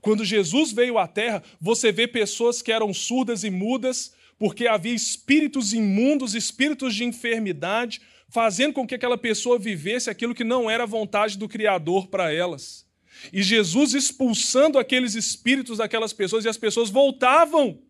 Quando 0.01 0.23
Jesus 0.23 0.71
veio 0.71 0.97
à 0.97 1.07
terra, 1.07 1.41
você 1.59 1.91
vê 1.91 2.07
pessoas 2.07 2.61
que 2.61 2.71
eram 2.71 2.93
surdas 2.93 3.43
e 3.43 3.49
mudas 3.49 4.13
porque 4.37 4.67
havia 4.67 4.93
espíritos 4.93 5.73
imundos, 5.73 6.35
espíritos 6.35 6.93
de 6.93 7.03
enfermidade, 7.03 8.01
fazendo 8.29 8.73
com 8.73 8.87
que 8.87 8.95
aquela 8.95 9.17
pessoa 9.17 9.59
vivesse 9.59 10.09
aquilo 10.09 10.35
que 10.35 10.43
não 10.43 10.69
era 10.69 10.85
vontade 10.85 11.37
do 11.37 11.47
Criador 11.47 12.07
para 12.07 12.33
elas. 12.33 12.85
E 13.31 13.41
Jesus 13.41 13.93
expulsando 13.93 14.77
aqueles 14.77 15.15
espíritos 15.15 15.77
daquelas 15.77 16.13
pessoas, 16.13 16.45
e 16.45 16.49
as 16.49 16.57
pessoas 16.57 16.89
voltavam. 16.89 17.81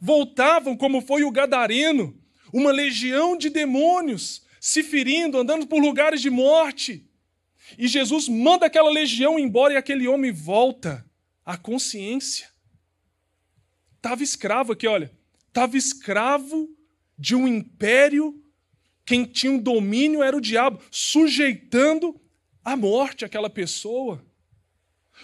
Voltavam, 0.00 0.76
como 0.76 1.00
foi 1.00 1.24
o 1.24 1.30
Gadareno, 1.30 2.18
uma 2.52 2.70
legião 2.70 3.36
de 3.36 3.48
demônios 3.50 4.42
se 4.60 4.82
ferindo, 4.82 5.38
andando 5.38 5.66
por 5.66 5.80
lugares 5.80 6.22
de 6.22 6.30
morte. 6.30 7.06
E 7.78 7.86
Jesus 7.86 8.28
manda 8.28 8.66
aquela 8.66 8.90
legião 8.90 9.38
embora 9.38 9.74
e 9.74 9.76
aquele 9.76 10.08
homem 10.08 10.32
volta 10.32 11.04
à 11.44 11.56
consciência. 11.56 12.48
Estava 13.96 14.22
escravo 14.22 14.72
aqui, 14.72 14.86
olha. 14.86 15.10
Estava 15.48 15.76
escravo 15.76 16.68
de 17.18 17.34
um 17.34 17.46
império. 17.48 18.42
Quem 19.04 19.24
tinha 19.24 19.52
um 19.52 19.58
domínio 19.58 20.22
era 20.22 20.36
o 20.36 20.40
diabo, 20.40 20.80
sujeitando 20.90 22.18
à 22.64 22.76
morte 22.76 23.24
aquela 23.24 23.50
pessoa. 23.50 24.24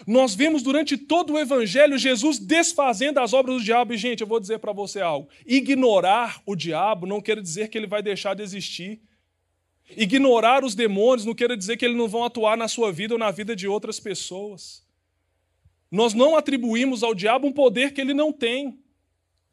Nós 0.06 0.34
vemos 0.34 0.62
durante 0.62 0.96
todo 0.96 1.32
o 1.32 1.38
evangelho 1.38 1.98
Jesus 1.98 2.38
desfazendo 2.38 3.18
as 3.18 3.32
obras 3.32 3.56
do 3.56 3.64
diabo. 3.64 3.92
E, 3.92 3.98
gente, 3.98 4.20
eu 4.20 4.26
vou 4.26 4.38
dizer 4.38 4.58
para 4.58 4.72
você 4.72 5.00
algo: 5.00 5.28
ignorar 5.46 6.42
o 6.46 6.54
diabo 6.54 7.06
não 7.06 7.20
quer 7.20 7.40
dizer 7.40 7.68
que 7.68 7.76
ele 7.76 7.86
vai 7.86 8.02
deixar 8.02 8.34
de 8.34 8.42
existir. 8.42 9.00
Ignorar 9.96 10.64
os 10.64 10.74
demônios 10.74 11.24
não 11.24 11.34
quer 11.34 11.56
dizer 11.56 11.76
que 11.76 11.84
eles 11.84 11.96
não 11.96 12.06
vão 12.06 12.22
atuar 12.22 12.56
na 12.56 12.68
sua 12.68 12.92
vida 12.92 13.14
ou 13.14 13.18
na 13.18 13.30
vida 13.30 13.56
de 13.56 13.66
outras 13.66 13.98
pessoas. 13.98 14.86
Nós 15.90 16.14
não 16.14 16.36
atribuímos 16.36 17.02
ao 17.02 17.14
diabo 17.14 17.48
um 17.48 17.52
poder 17.52 17.92
que 17.92 18.00
ele 18.00 18.14
não 18.14 18.32
tem. 18.32 18.78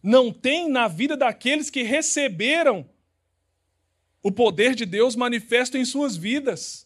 Não 0.03 0.31
tem 0.31 0.69
na 0.69 0.87
vida 0.87 1.17
daqueles 1.17 1.71
que 1.71 1.81
receberam 1.81 2.87
o 4.27 4.31
poder 4.31 4.75
de 4.75 4.85
Deus 4.85 5.15
manifesto 5.15 5.77
em 5.77 5.85
suas 5.85 6.17
vidas. 6.17 6.85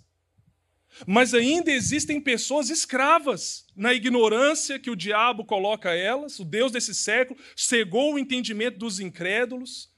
Mas 1.08 1.34
ainda 1.34 1.72
existem 1.72 2.22
pessoas 2.22 2.70
escravas 2.70 3.66
na 3.76 3.96
ignorância 3.96 4.78
que 4.78 4.92
o 4.92 4.96
diabo 4.96 5.44
coloca 5.44 5.90
elas, 5.92 6.40
o 6.40 6.46
Deus 6.46 6.72
desse 6.72 6.94
século 6.94 7.40
cegou 7.56 8.14
o 8.14 8.20
entendimento 8.20 8.78
dos 8.78 9.00
incrédulos. 9.00 9.90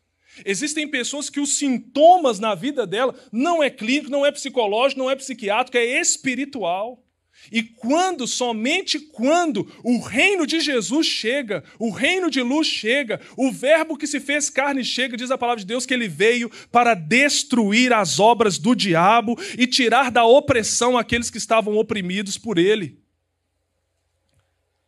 Existem 0.45 0.87
pessoas 0.87 1.29
que 1.29 1.41
os 1.41 1.57
sintomas 1.57 2.39
na 2.39 2.55
vida 2.55 2.87
dela 2.87 3.13
não 3.29 3.61
é 3.61 3.69
clínico, 3.69 4.09
não 4.09 4.25
é 4.25 4.31
psicológico, 4.31 5.01
não 5.01 5.11
é 5.11 5.15
psiquiátrico, 5.17 5.77
é 5.77 5.99
espiritual. 5.99 7.02
E 7.51 7.61
quando, 7.61 8.25
somente 8.25 8.99
quando 8.99 9.69
o 9.83 9.99
reino 9.99 10.47
de 10.47 10.59
Jesus 10.59 11.05
chega, 11.05 11.63
o 11.77 11.89
reino 11.89 12.29
de 12.29 12.41
luz 12.41 12.67
chega, 12.67 13.19
o 13.37 13.51
Verbo 13.51 13.97
que 13.97 14.07
se 14.07 14.19
fez 14.19 14.49
carne 14.49 14.83
chega, 14.83 15.17
diz 15.17 15.31
a 15.31 15.37
palavra 15.37 15.59
de 15.59 15.65
Deus 15.65 15.85
que 15.85 15.93
ele 15.93 16.07
veio 16.07 16.49
para 16.71 16.93
destruir 16.93 17.91
as 17.93 18.19
obras 18.19 18.57
do 18.57 18.75
diabo 18.75 19.37
e 19.57 19.67
tirar 19.67 20.09
da 20.09 20.25
opressão 20.25 20.97
aqueles 20.97 21.29
que 21.29 21.37
estavam 21.37 21.77
oprimidos 21.77 22.37
por 22.37 22.57
ele. 22.57 23.03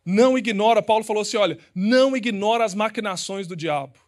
Não 0.04 0.38
ignora, 0.38 0.80
Paulo 0.80 1.02
falou 1.02 1.22
assim: 1.22 1.36
olha, 1.36 1.58
não 1.74 2.16
ignora 2.16 2.64
as 2.64 2.74
maquinações 2.74 3.46
do 3.46 3.56
diabo. 3.56 3.98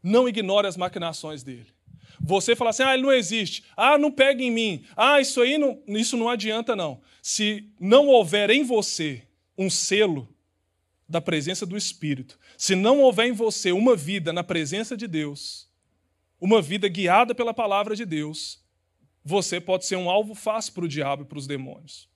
Não 0.00 0.28
ignore 0.28 0.68
as 0.68 0.76
maquinações 0.76 1.42
dele. 1.42 1.75
Você 2.20 2.56
fala 2.56 2.70
assim, 2.70 2.82
ah, 2.82 2.94
ele 2.94 3.02
não 3.02 3.12
existe. 3.12 3.64
Ah, 3.76 3.98
não 3.98 4.10
pega 4.10 4.42
em 4.42 4.50
mim. 4.50 4.84
Ah, 4.96 5.20
isso 5.20 5.40
aí 5.40 5.58
não, 5.58 5.82
isso 5.88 6.16
não 6.16 6.28
adianta 6.28 6.74
não. 6.74 7.00
Se 7.22 7.70
não 7.78 8.08
houver 8.08 8.50
em 8.50 8.62
você 8.62 9.22
um 9.56 9.70
selo 9.70 10.28
da 11.08 11.20
presença 11.20 11.64
do 11.64 11.76
Espírito, 11.76 12.38
se 12.58 12.74
não 12.74 13.00
houver 13.00 13.26
em 13.26 13.32
você 13.32 13.72
uma 13.72 13.94
vida 13.94 14.32
na 14.32 14.42
presença 14.42 14.96
de 14.96 15.06
Deus, 15.06 15.68
uma 16.40 16.60
vida 16.60 16.88
guiada 16.88 17.34
pela 17.34 17.54
palavra 17.54 17.94
de 17.94 18.04
Deus, 18.04 18.64
você 19.24 19.60
pode 19.60 19.86
ser 19.86 19.96
um 19.96 20.10
alvo 20.10 20.34
fácil 20.34 20.72
para 20.72 20.84
o 20.84 20.88
diabo 20.88 21.22
e 21.22 21.26
para 21.26 21.38
os 21.38 21.46
demônios. 21.46 22.08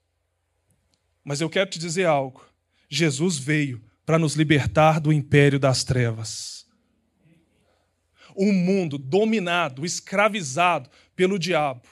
Mas 1.23 1.41
eu 1.41 1.49
quero 1.49 1.69
te 1.69 1.79
dizer 1.79 2.05
algo. 2.05 2.45
Jesus 2.89 3.37
veio 3.37 3.83
para 4.05 4.19
nos 4.19 4.35
libertar 4.35 4.99
do 4.99 5.13
império 5.13 5.59
das 5.59 5.83
trevas 5.83 6.60
um 8.35 8.51
mundo 8.51 8.97
dominado, 8.97 9.85
escravizado 9.85 10.89
pelo 11.15 11.37
diabo, 11.37 11.87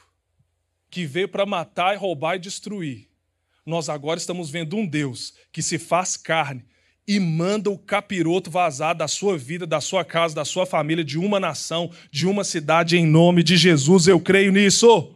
que 0.89 1.05
veio 1.05 1.29
para 1.29 1.45
matar, 1.45 1.97
roubar 1.97 2.35
e 2.35 2.39
destruir. 2.39 3.07
Nós 3.65 3.89
agora 3.89 4.17
estamos 4.17 4.49
vendo 4.49 4.75
um 4.75 4.85
Deus 4.85 5.33
que 5.51 5.61
se 5.61 5.77
faz 5.77 6.17
carne 6.17 6.65
e 7.07 7.19
manda 7.19 7.69
o 7.69 7.77
capiroto 7.77 8.51
vazar 8.51 8.95
da 8.95 9.07
sua 9.07 9.37
vida, 9.37 9.65
da 9.65 9.81
sua 9.81 10.05
casa, 10.05 10.35
da 10.35 10.45
sua 10.45 10.65
família, 10.65 11.03
de 11.03 11.17
uma 11.17 11.39
nação, 11.39 11.91
de 12.11 12.27
uma 12.27 12.43
cidade, 12.43 12.97
em 12.97 13.05
nome 13.05 13.41
de 13.41 13.57
Jesus. 13.57 14.07
Eu 14.07 14.19
creio 14.19 14.51
nisso. 14.51 15.15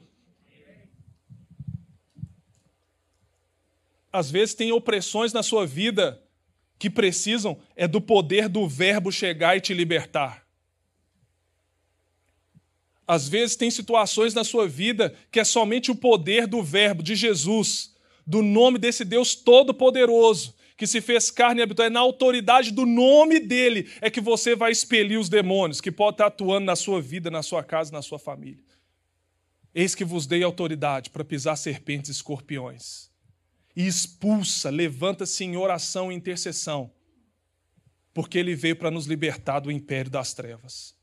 Às 4.12 4.30
vezes 4.30 4.54
tem 4.54 4.72
opressões 4.72 5.34
na 5.34 5.42
sua 5.42 5.66
vida 5.66 6.20
que 6.78 6.90
precisam 6.90 7.58
é 7.76 7.88
do 7.88 8.02
poder 8.02 8.50
do 8.50 8.68
verbo 8.68 9.12
chegar 9.12 9.56
e 9.56 9.62
te 9.62 9.74
libertar. 9.74 10.43
Às 13.08 13.28
vezes 13.28 13.56
tem 13.56 13.70
situações 13.70 14.34
na 14.34 14.44
sua 14.44 14.68
vida 14.68 15.14
que 15.32 15.40
é 15.40 15.44
somente 15.44 15.92
o 15.92 15.96
poder 15.96 16.48
do 16.48 16.64
Verbo, 16.64 17.04
de 17.04 17.16
Jesus, 17.16 17.94
do 18.26 18.42
nome 18.42 18.80
desse 18.80 19.04
Deus 19.04 19.36
Todo-Poderoso, 19.36 20.56
que 20.78 20.88
se 20.88 21.02
fez 21.02 21.30
carne 21.30 21.62
e 21.62 21.64
habitou. 21.64 21.86
É 21.86 21.90
na 21.90 22.00
autoridade 22.00 22.72
do 22.72 22.86
nome 22.86 23.40
dele 23.40 23.90
é 24.00 24.10
que 24.10 24.22
você 24.22 24.56
vai 24.56 24.72
expelir 24.72 25.20
os 25.20 25.30
demônios 25.30 25.82
que 25.82 25.92
podem 25.92 26.14
estar 26.14 26.28
atuando 26.28 26.66
na 26.66 26.76
sua 26.76 27.02
vida, 27.02 27.30
na 27.30 27.44
sua 27.44 27.64
casa, 27.64 27.92
na 27.92 28.02
sua 28.02 28.18
família. 28.18 28.64
Eis 29.76 29.96
que 29.96 30.06
vos 30.06 30.26
dei 30.26 30.44
autoridade 30.44 31.10
para 31.10 31.26
pisar 31.26 31.58
serpentes 31.58 32.10
e 32.10 32.14
escorpiões. 32.14 33.12
E 33.76 33.88
expulsa, 33.88 34.70
levanta-se 34.70 35.44
em 35.44 35.58
oração 35.58 36.12
e 36.12 36.16
intercessão, 36.16 36.92
porque 38.14 38.38
ele 38.38 38.56
veio 38.56 38.76
para 38.76 38.92
nos 38.92 39.08
libertar 39.08 39.60
do 39.60 39.72
império 39.72 40.12
das 40.12 40.34
trevas. 40.34 40.96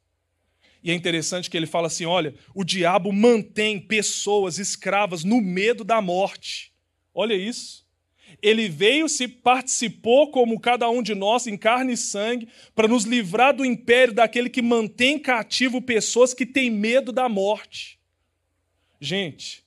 E 0.83 0.91
é 0.91 0.95
interessante 0.95 1.51
que 1.51 1.57
ele 1.57 1.67
fala 1.67 1.87
assim: 1.87 2.07
olha, 2.07 2.35
o 2.55 2.65
diabo 2.65 3.13
mantém 3.13 3.79
pessoas 3.79 4.59
escravas 4.59 5.25
no 5.25 5.41
medo 5.41 5.85
da 5.85 6.01
morte. 6.01 6.73
Olha 7.15 7.35
isso. 7.35 7.89
Ele 8.41 8.69
veio, 8.69 9.09
se 9.09 9.27
participou 9.27 10.31
como 10.31 10.61
cada 10.61 10.89
um 10.89 11.03
de 11.03 11.15
nós, 11.15 11.47
em 11.47 11.57
carne 11.57 11.95
e 11.95 11.97
sangue, 11.97 12.49
para 12.75 12.89
nos 12.89 13.05
livrar 13.05 13.55
do 13.55 13.65
império 13.65 14.15
daquele 14.15 14.49
que 14.49 14.63
mantém 14.63 15.19
cativo 15.19 15.83
pessoas 15.83 16.33
que 16.33 16.47
têm 16.47 16.71
medo 16.71 17.13
da 17.13 17.29
morte. 17.29 17.99
Gente, 19.01 19.65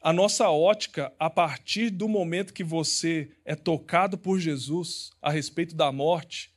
a 0.00 0.12
nossa 0.12 0.48
ótica, 0.48 1.12
a 1.18 1.28
partir 1.28 1.90
do 1.90 2.08
momento 2.08 2.54
que 2.54 2.64
você 2.64 3.30
é 3.44 3.54
tocado 3.54 4.16
por 4.16 4.38
Jesus 4.38 5.10
a 5.20 5.30
respeito 5.30 5.74
da 5.74 5.92
morte, 5.92 6.49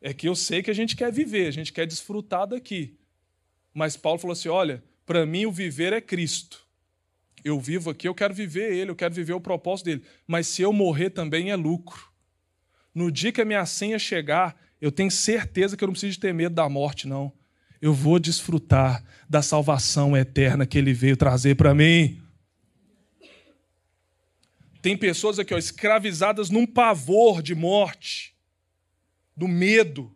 é 0.00 0.14
que 0.14 0.28
eu 0.28 0.34
sei 0.34 0.62
que 0.62 0.70
a 0.70 0.74
gente 0.74 0.96
quer 0.96 1.12
viver, 1.12 1.46
a 1.48 1.52
gente 1.52 1.72
quer 1.72 1.86
desfrutar 1.86 2.46
daqui. 2.46 2.96
Mas 3.74 3.96
Paulo 3.96 4.18
falou 4.18 4.32
assim: 4.32 4.48
olha, 4.48 4.82
para 5.04 5.26
mim 5.26 5.46
o 5.46 5.52
viver 5.52 5.92
é 5.92 6.00
Cristo. 6.00 6.66
Eu 7.44 7.58
vivo 7.60 7.90
aqui, 7.90 8.08
eu 8.08 8.14
quero 8.14 8.34
viver 8.34 8.72
Ele, 8.72 8.90
eu 8.90 8.96
quero 8.96 9.14
viver 9.14 9.32
o 9.32 9.40
propósito 9.40 9.86
dele. 9.86 10.02
Mas 10.26 10.48
se 10.48 10.62
eu 10.62 10.72
morrer 10.72 11.10
também 11.10 11.50
é 11.50 11.56
lucro. 11.56 12.08
No 12.94 13.12
dia 13.12 13.30
que 13.30 13.40
a 13.40 13.44
minha 13.44 13.64
senha 13.64 13.98
chegar, 13.98 14.60
eu 14.80 14.90
tenho 14.90 15.10
certeza 15.10 15.76
que 15.76 15.84
eu 15.84 15.86
não 15.86 15.92
preciso 15.92 16.18
ter 16.18 16.34
medo 16.34 16.54
da 16.54 16.68
morte, 16.68 17.06
não. 17.06 17.32
Eu 17.80 17.94
vou 17.94 18.18
desfrutar 18.18 19.04
da 19.28 19.40
salvação 19.40 20.16
eterna 20.16 20.66
que 20.66 20.76
Ele 20.76 20.92
veio 20.92 21.16
trazer 21.16 21.54
para 21.54 21.74
mim. 21.74 22.20
Tem 24.82 24.96
pessoas 24.96 25.38
aqui 25.38 25.54
ó, 25.54 25.58
escravizadas 25.58 26.50
num 26.50 26.66
pavor 26.66 27.40
de 27.40 27.54
morte 27.54 28.36
do 29.38 29.46
medo. 29.46 30.12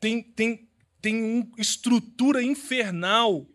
Tem, 0.00 0.22
tem, 0.22 0.66
tem 1.00 1.22
uma 1.22 1.46
estrutura 1.58 2.42
infernal 2.42 3.46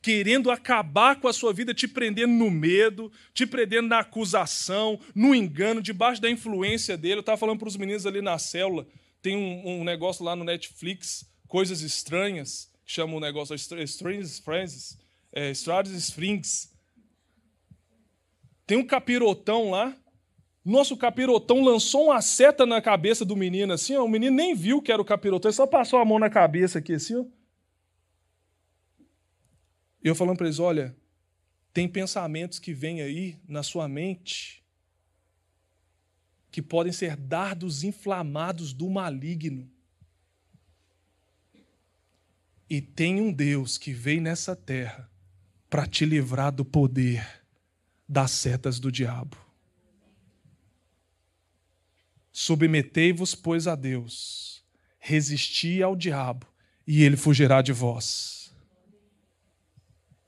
querendo 0.00 0.50
acabar 0.50 1.18
com 1.18 1.26
a 1.26 1.32
sua 1.32 1.52
vida, 1.52 1.74
te 1.74 1.88
prendendo 1.88 2.32
no 2.32 2.50
medo, 2.50 3.10
te 3.32 3.44
prendendo 3.44 3.88
na 3.88 3.98
acusação, 3.98 5.00
no 5.14 5.34
engano, 5.34 5.82
debaixo 5.82 6.22
da 6.22 6.30
influência 6.30 6.96
dele. 6.96 7.16
Eu 7.16 7.20
estava 7.20 7.38
falando 7.38 7.58
para 7.58 7.68
os 7.68 7.76
meninos 7.76 8.06
ali 8.06 8.22
na 8.22 8.38
célula, 8.38 8.86
tem 9.20 9.36
um, 9.36 9.80
um, 9.80 9.84
negócio 9.84 10.24
lá 10.24 10.36
no 10.36 10.44
Netflix, 10.44 11.26
Coisas 11.48 11.80
Estranhas, 11.80 12.70
que 12.84 12.92
chama 12.92 13.14
o 13.14 13.20
negócio 13.20 13.54
Strange 13.56 14.40
Friends, 14.42 14.98
é, 15.32 15.50
Strange 15.50 15.96
Springs. 15.96 16.70
Tem 18.66 18.78
um 18.78 18.86
capirotão 18.86 19.70
lá, 19.70 19.96
nosso 20.64 20.96
capirotão 20.96 21.62
lançou 21.62 22.06
uma 22.06 22.22
seta 22.22 22.64
na 22.64 22.80
cabeça 22.80 23.24
do 23.24 23.36
menino 23.36 23.72
assim, 23.72 23.96
ó, 23.96 24.04
o 24.04 24.08
menino 24.08 24.34
nem 24.34 24.54
viu 24.54 24.80
que 24.80 24.90
era 24.90 25.02
o 25.02 25.04
capirotão, 25.04 25.50
ele 25.50 25.56
só 25.56 25.66
passou 25.66 25.98
a 25.98 26.04
mão 26.04 26.18
na 26.18 26.30
cabeça 26.30 26.78
aqui 26.78 26.94
assim, 26.94 27.16
ó. 27.16 27.24
E 30.02 30.08
eu 30.08 30.14
falando 30.14 30.36
para 30.36 30.46
eles, 30.46 30.58
olha, 30.58 30.96
tem 31.72 31.88
pensamentos 31.88 32.58
que 32.58 32.72
vêm 32.72 33.02
aí 33.02 33.38
na 33.48 33.62
sua 33.62 33.88
mente 33.88 34.64
que 36.50 36.62
podem 36.62 36.92
ser 36.92 37.16
dardos 37.16 37.82
inflamados 37.82 38.72
do 38.72 38.88
maligno. 38.88 39.68
E 42.70 42.80
tem 42.80 43.20
um 43.20 43.32
Deus 43.32 43.76
que 43.76 43.92
veio 43.92 44.22
nessa 44.22 44.54
terra 44.54 45.10
para 45.68 45.84
te 45.84 46.04
livrar 46.04 46.52
do 46.52 46.64
poder 46.64 47.26
das 48.08 48.30
setas 48.30 48.78
do 48.78 48.92
diabo. 48.92 49.43
Submetei-vos, 52.36 53.32
pois, 53.32 53.68
a 53.68 53.76
Deus, 53.76 54.64
resisti 54.98 55.80
ao 55.80 55.94
diabo, 55.94 56.44
e 56.84 57.04
ele 57.04 57.16
fugirá 57.16 57.62
de 57.62 57.72
vós. 57.72 58.52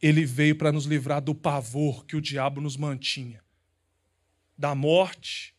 Ele 0.01 0.25
veio 0.25 0.55
para 0.55 0.71
nos 0.71 0.85
livrar 0.85 1.21
do 1.21 1.35
pavor 1.35 2.07
que 2.07 2.15
o 2.15 2.21
diabo 2.21 2.61
nos 2.61 2.77
mantinha, 2.77 3.43
da 4.57 4.73
morte, 4.73 5.53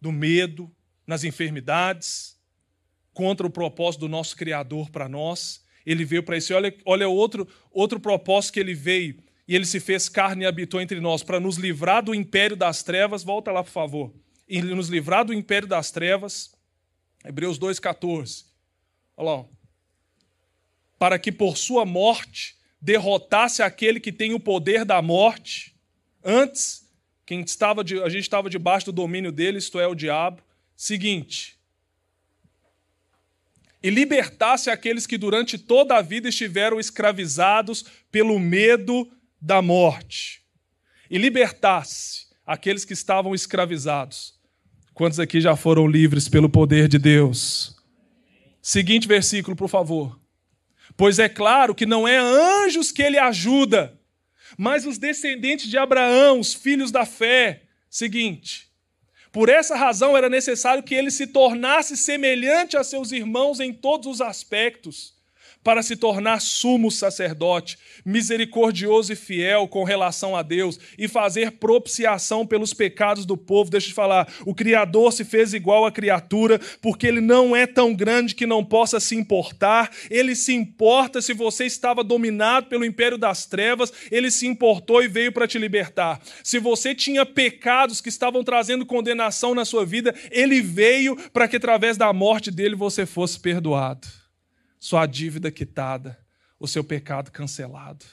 do 0.00 0.10
medo, 0.10 0.74
nas 1.06 1.24
enfermidades, 1.24 2.40
contra 3.12 3.46
o 3.46 3.50
propósito 3.50 4.00
do 4.00 4.08
nosso 4.08 4.34
Criador 4.34 4.88
para 4.88 5.10
nós. 5.10 5.62
Ele 5.84 6.06
veio 6.06 6.22
para 6.22 6.38
isso. 6.38 6.54
Olha, 6.54 6.74
olha 6.86 7.06
outro, 7.06 7.46
outro 7.70 8.00
propósito 8.00 8.54
que 8.54 8.60
ele 8.60 8.72
veio. 8.72 9.22
E 9.46 9.54
ele 9.54 9.66
se 9.66 9.78
fez 9.78 10.08
carne 10.08 10.44
e 10.44 10.46
habitou 10.46 10.80
entre 10.80 11.00
nós 11.00 11.22
para 11.22 11.38
nos 11.38 11.58
livrar 11.58 12.02
do 12.02 12.14
império 12.14 12.56
das 12.56 12.82
trevas. 12.82 13.22
Volta 13.22 13.52
lá, 13.52 13.62
por 13.62 13.70
favor. 13.70 14.21
E 14.54 14.60
nos 14.60 14.90
livrar 14.90 15.24
do 15.24 15.32
império 15.32 15.66
das 15.66 15.90
trevas. 15.90 16.52
Hebreus 17.24 17.58
2,14. 17.58 18.44
Olha 19.16 19.30
lá. 19.30 19.44
Para 20.98 21.18
que 21.18 21.32
por 21.32 21.56
sua 21.56 21.86
morte 21.86 22.58
derrotasse 22.78 23.62
aquele 23.62 23.98
que 23.98 24.12
tem 24.12 24.34
o 24.34 24.38
poder 24.38 24.84
da 24.84 25.00
morte. 25.00 25.74
Antes 26.22 26.86
quem 27.24 27.40
estava 27.40 27.82
de, 27.82 28.02
a 28.02 28.10
gente 28.10 28.24
estava 28.24 28.50
debaixo 28.50 28.84
do 28.84 28.92
domínio 28.92 29.32
dele, 29.32 29.56
isto 29.56 29.80
é, 29.80 29.86
o 29.86 29.94
diabo. 29.94 30.42
Seguinte. 30.76 31.58
E 33.82 33.88
libertasse 33.88 34.68
aqueles 34.68 35.06
que 35.06 35.16
durante 35.16 35.56
toda 35.56 35.96
a 35.96 36.02
vida 36.02 36.28
estiveram 36.28 36.78
escravizados 36.78 37.86
pelo 38.10 38.38
medo 38.38 39.10
da 39.40 39.62
morte. 39.62 40.44
E 41.08 41.16
libertasse 41.16 42.26
aqueles 42.44 42.84
que 42.84 42.92
estavam 42.92 43.34
escravizados. 43.34 44.41
Quantos 44.94 45.18
aqui 45.18 45.40
já 45.40 45.56
foram 45.56 45.86
livres 45.86 46.28
pelo 46.28 46.48
poder 46.48 46.86
de 46.86 46.98
Deus? 46.98 47.76
Seguinte 48.60 49.08
versículo, 49.08 49.56
por 49.56 49.68
favor. 49.68 50.20
Pois 50.96 51.18
é 51.18 51.28
claro 51.28 51.74
que 51.74 51.86
não 51.86 52.06
é 52.06 52.18
anjos 52.18 52.92
que 52.92 53.02
ele 53.02 53.18
ajuda, 53.18 53.98
mas 54.58 54.84
os 54.84 54.98
descendentes 54.98 55.68
de 55.70 55.78
Abraão, 55.78 56.38
os 56.38 56.52
filhos 56.52 56.90
da 56.90 57.06
fé. 57.06 57.62
Seguinte, 57.88 58.68
por 59.30 59.48
essa 59.48 59.74
razão 59.74 60.16
era 60.16 60.28
necessário 60.28 60.82
que 60.82 60.94
ele 60.94 61.10
se 61.10 61.26
tornasse 61.26 61.96
semelhante 61.96 62.76
a 62.76 62.84
seus 62.84 63.12
irmãos 63.12 63.60
em 63.60 63.72
todos 63.72 64.06
os 64.06 64.20
aspectos 64.20 65.14
para 65.62 65.82
se 65.82 65.96
tornar 65.96 66.40
sumo 66.40 66.90
sacerdote, 66.90 67.78
misericordioso 68.04 69.12
e 69.12 69.16
fiel 69.16 69.68
com 69.68 69.84
relação 69.84 70.36
a 70.36 70.42
Deus 70.42 70.78
e 70.98 71.06
fazer 71.06 71.52
propiciação 71.52 72.46
pelos 72.46 72.74
pecados 72.74 73.24
do 73.24 73.36
povo. 73.36 73.70
Deixa 73.70 73.86
eu 73.86 73.90
te 73.90 73.94
falar, 73.94 74.32
o 74.44 74.54
Criador 74.54 75.12
se 75.12 75.24
fez 75.24 75.54
igual 75.54 75.86
à 75.86 75.92
criatura 75.92 76.60
porque 76.80 77.06
ele 77.06 77.20
não 77.20 77.54
é 77.54 77.66
tão 77.66 77.94
grande 77.94 78.34
que 78.34 78.46
não 78.46 78.64
possa 78.64 78.98
se 78.98 79.14
importar. 79.14 79.90
Ele 80.10 80.34
se 80.34 80.52
importa 80.52 81.22
se 81.22 81.32
você 81.32 81.64
estava 81.64 82.02
dominado 82.02 82.66
pelo 82.66 82.84
império 82.84 83.16
das 83.16 83.46
trevas, 83.46 83.92
ele 84.10 84.30
se 84.30 84.46
importou 84.46 85.02
e 85.02 85.08
veio 85.08 85.32
para 85.32 85.46
te 85.46 85.58
libertar. 85.58 86.20
Se 86.42 86.58
você 86.58 86.94
tinha 86.94 87.24
pecados 87.24 88.00
que 88.00 88.08
estavam 88.08 88.42
trazendo 88.42 88.86
condenação 88.86 89.54
na 89.54 89.64
sua 89.64 89.84
vida, 89.84 90.14
ele 90.30 90.60
veio 90.60 91.16
para 91.32 91.46
que 91.46 91.56
através 91.56 91.96
da 91.96 92.12
morte 92.12 92.50
dele 92.50 92.74
você 92.74 93.06
fosse 93.06 93.38
perdoado 93.38 94.21
sua 94.82 95.06
dívida 95.06 95.48
quitada, 95.48 96.18
o 96.58 96.66
seu 96.66 96.82
pecado 96.82 97.30
cancelado. 97.30 98.04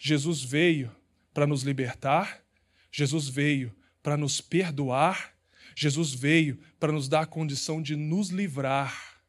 Jesus 0.00 0.42
veio 0.42 0.92
para 1.32 1.46
nos 1.46 1.62
libertar, 1.62 2.44
Jesus 2.90 3.28
veio 3.28 3.72
para 4.02 4.16
nos 4.16 4.40
perdoar, 4.40 5.32
Jesus 5.76 6.12
veio 6.12 6.56
para 6.80 6.90
nos 6.90 7.06
dar 7.06 7.20
a 7.20 7.26
condição 7.26 7.80
de 7.80 7.94
nos 7.94 8.30
livrar 8.30 9.22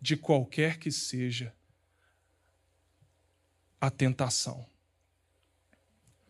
de 0.00 0.16
qualquer 0.16 0.78
que 0.78 0.92
seja 0.92 1.52
a 3.80 3.90
tentação. 3.90 4.64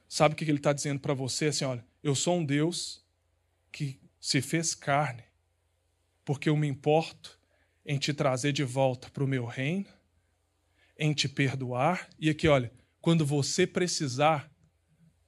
Sabe 0.08 0.32
o 0.32 0.36
que 0.36 0.44
ele 0.44 0.56
está 0.56 0.72
dizendo 0.72 0.98
para 0.98 1.12
você? 1.12 1.48
Assim, 1.48 1.66
olha, 1.66 1.86
eu 2.02 2.14
sou 2.14 2.38
um 2.38 2.44
Deus 2.44 3.04
que 3.70 4.00
se 4.18 4.40
fez 4.40 4.74
carne 4.74 5.27
porque 6.28 6.50
eu 6.50 6.56
me 6.58 6.68
importo 6.68 7.40
em 7.86 7.96
te 7.96 8.12
trazer 8.12 8.52
de 8.52 8.62
volta 8.62 9.08
para 9.08 9.24
o 9.24 9.26
meu 9.26 9.46
reino, 9.46 9.86
em 10.98 11.14
te 11.14 11.26
perdoar. 11.26 12.06
E 12.18 12.28
aqui, 12.28 12.46
olha, 12.46 12.70
quando 13.00 13.24
você 13.24 13.66
precisar, 13.66 14.54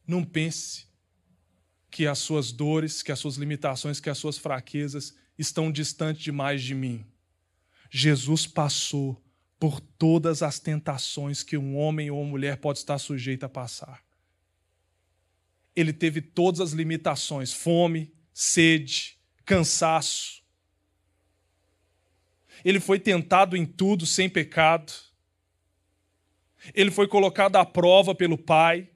não 0.07 0.23
pense 0.23 0.89
que 1.91 2.07
as 2.07 2.19
suas 2.19 2.53
dores, 2.53 3.03
que 3.03 3.11
as 3.11 3.19
suas 3.19 3.37
limitações, 3.37 3.99
que 3.99 4.11
as 4.11 4.19
suas 4.19 4.37
fraquezas 4.37 5.17
estão 5.39 5.73
distantes 5.73 6.23
demais 6.23 6.63
de 6.63 6.75
mim. 6.75 7.07
Jesus 7.91 8.47
passou 8.47 9.25
por 9.59 9.81
todas 9.81 10.43
as 10.43 10.61
tentações 10.61 11.43
que 11.43 11.57
um 11.57 11.79
homem 11.79 12.11
ou 12.11 12.21
uma 12.21 12.29
mulher 12.29 12.59
pode 12.59 12.81
estar 12.81 12.99
sujeito 12.99 13.45
a 13.45 13.49
passar. 13.49 14.05
Ele 15.75 15.95
teve 15.95 16.21
todas 16.21 16.61
as 16.61 16.73
limitações: 16.73 17.55
fome, 17.55 18.13
sede, 18.35 19.19
cansaço, 19.47 20.40
ele 22.65 22.81
foi 22.81 22.99
tentado 22.99 23.57
em 23.57 23.65
tudo 23.65 24.07
sem 24.07 24.29
pecado. 24.29 24.93
Ele 26.75 26.91
foi 26.91 27.09
colocado 27.09 27.57
à 27.57 27.65
prova 27.65 28.15
pelo 28.15 28.37
Pai 28.37 28.89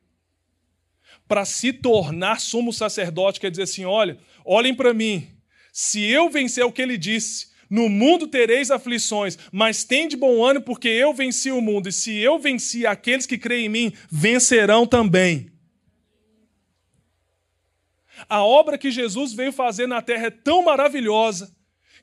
para 1.27 1.45
se 1.45 1.73
tornar 1.73 2.41
sumo 2.41 2.73
sacerdote, 2.73 3.41
quer 3.41 3.51
dizer 3.51 3.63
assim: 3.63 3.85
olha, 3.85 4.19
olhem 4.45 4.75
para 4.75 4.93
mim, 4.93 5.29
se 5.73 6.03
eu 6.03 6.29
vencer 6.29 6.65
o 6.65 6.73
que 6.73 6.83
ele 6.83 6.99
disse, 6.99 7.53
no 7.71 7.89
mundo 7.89 8.29
tereis 8.29 8.71
aflições, 8.71 9.39
mas 9.51 9.85
tem 9.85 10.07
de 10.07 10.17
bom 10.17 10.45
ânimo, 10.45 10.65
porque 10.65 10.89
eu 10.89 11.15
venci 11.15 11.51
o 11.51 11.61
mundo, 11.61 11.89
e 11.89 11.93
se 11.93 12.17
eu 12.17 12.39
venci 12.39 12.87
aqueles 12.87 13.27
que 13.27 13.39
creem 13.39 13.67
em 13.67 13.69
mim, 13.69 13.93
vencerão 14.11 14.87
também. 14.87 15.51
A 18.29 18.45
obra 18.45 18.79
que 18.79 18.91
Jesus 18.91 19.33
veio 19.33 19.53
fazer 19.53 19.87
na 19.87 20.01
terra 20.01 20.27
é 20.27 20.31
tão 20.31 20.63
maravilhosa 20.63 21.55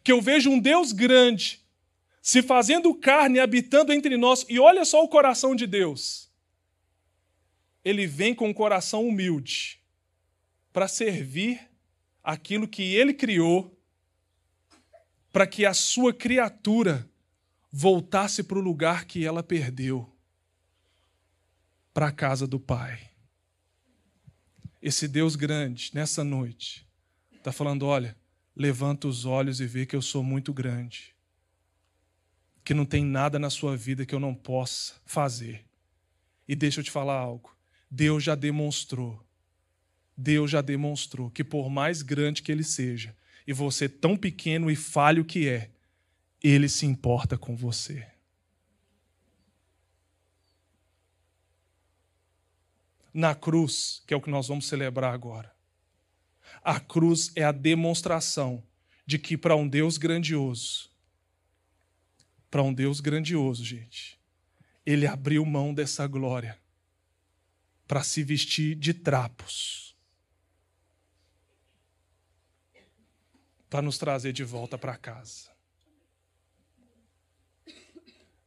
que 0.03 0.11
eu 0.11 0.21
vejo 0.21 0.49
um 0.49 0.59
Deus 0.59 0.91
grande 0.91 1.61
se 2.21 2.43
fazendo 2.43 2.93
carne, 2.93 3.39
habitando 3.39 3.91
entre 3.91 4.15
nós. 4.15 4.45
E 4.47 4.59
olha 4.59 4.85
só 4.85 5.03
o 5.03 5.09
coração 5.09 5.55
de 5.55 5.65
Deus. 5.65 6.29
Ele 7.83 8.05
vem 8.05 8.35
com 8.35 8.49
um 8.49 8.53
coração 8.53 9.07
humilde 9.07 9.81
para 10.71 10.87
servir 10.87 11.59
aquilo 12.23 12.67
que 12.67 12.93
ele 12.93 13.13
criou, 13.13 13.75
para 15.33 15.47
que 15.47 15.65
a 15.65 15.73
sua 15.73 16.13
criatura 16.13 17.09
voltasse 17.71 18.43
para 18.43 18.59
o 18.59 18.61
lugar 18.61 19.05
que 19.05 19.25
ela 19.25 19.41
perdeu 19.41 20.07
para 21.93 22.07
a 22.07 22.11
casa 22.11 22.45
do 22.45 22.59
Pai. 22.59 23.09
Esse 24.81 25.07
Deus 25.07 25.35
grande, 25.35 25.91
nessa 25.93 26.23
noite, 26.23 26.87
está 27.33 27.51
falando: 27.51 27.85
olha, 27.85 28.15
levanta 28.55 29.07
os 29.07 29.25
olhos 29.25 29.59
e 29.59 29.65
vê 29.65 29.85
que 29.85 29.95
eu 29.95 30.01
sou 30.01 30.23
muito 30.23 30.53
grande, 30.53 31.15
que 32.63 32.73
não 32.73 32.85
tem 32.85 33.03
nada 33.03 33.39
na 33.39 33.49
sua 33.49 33.75
vida 33.75 34.05
que 34.05 34.13
eu 34.13 34.19
não 34.19 34.35
possa 34.35 34.95
fazer. 35.05 35.65
E 36.47 36.55
deixa 36.55 36.79
eu 36.79 36.83
te 36.83 36.91
falar 36.91 37.17
algo: 37.17 37.55
Deus 37.89 38.23
já 38.23 38.35
demonstrou, 38.35 39.25
Deus 40.15 40.51
já 40.51 40.61
demonstrou 40.61 41.29
que 41.29 41.43
por 41.43 41.69
mais 41.69 42.01
grande 42.01 42.41
que 42.41 42.51
Ele 42.51 42.63
seja, 42.63 43.15
e 43.47 43.53
você 43.53 43.89
tão 43.89 44.15
pequeno 44.15 44.69
e 44.69 44.75
falho 44.75 45.25
que 45.25 45.47
é, 45.47 45.71
Ele 46.43 46.69
se 46.69 46.85
importa 46.85 47.37
com 47.37 47.55
você. 47.55 48.07
Na 53.13 53.35
cruz, 53.35 54.01
que 54.07 54.13
é 54.13 54.17
o 54.17 54.21
que 54.21 54.29
nós 54.29 54.47
vamos 54.47 54.67
celebrar 54.67 55.13
agora 55.13 55.51
a 56.61 56.79
cruz 56.79 57.31
é 57.35 57.43
a 57.43 57.51
demonstração 57.51 58.63
de 59.05 59.17
que 59.17 59.37
para 59.37 59.55
um 59.55 59.67
Deus 59.67 59.97
grandioso, 59.97 60.89
para 62.49 62.61
um 62.61 62.73
Deus 62.73 62.99
grandioso, 62.99 63.63
gente, 63.63 64.19
ele 64.85 65.07
abriu 65.07 65.45
mão 65.45 65.73
dessa 65.73 66.05
glória 66.07 66.59
para 67.87 68.03
se 68.03 68.23
vestir 68.23 68.75
de 68.75 68.93
trapos, 68.93 69.95
para 73.69 73.81
nos 73.81 73.97
trazer 73.97 74.33
de 74.33 74.43
volta 74.43 74.77
para 74.77 74.97
casa. 74.97 75.49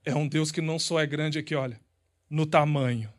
É 0.04 0.14
um 0.14 0.28
Deus 0.28 0.52
que 0.52 0.60
não 0.60 0.78
só 0.78 1.00
é 1.00 1.06
grande 1.06 1.38
aqui, 1.38 1.54
olha, 1.54 1.80
no 2.28 2.46
tamanho, 2.46 3.12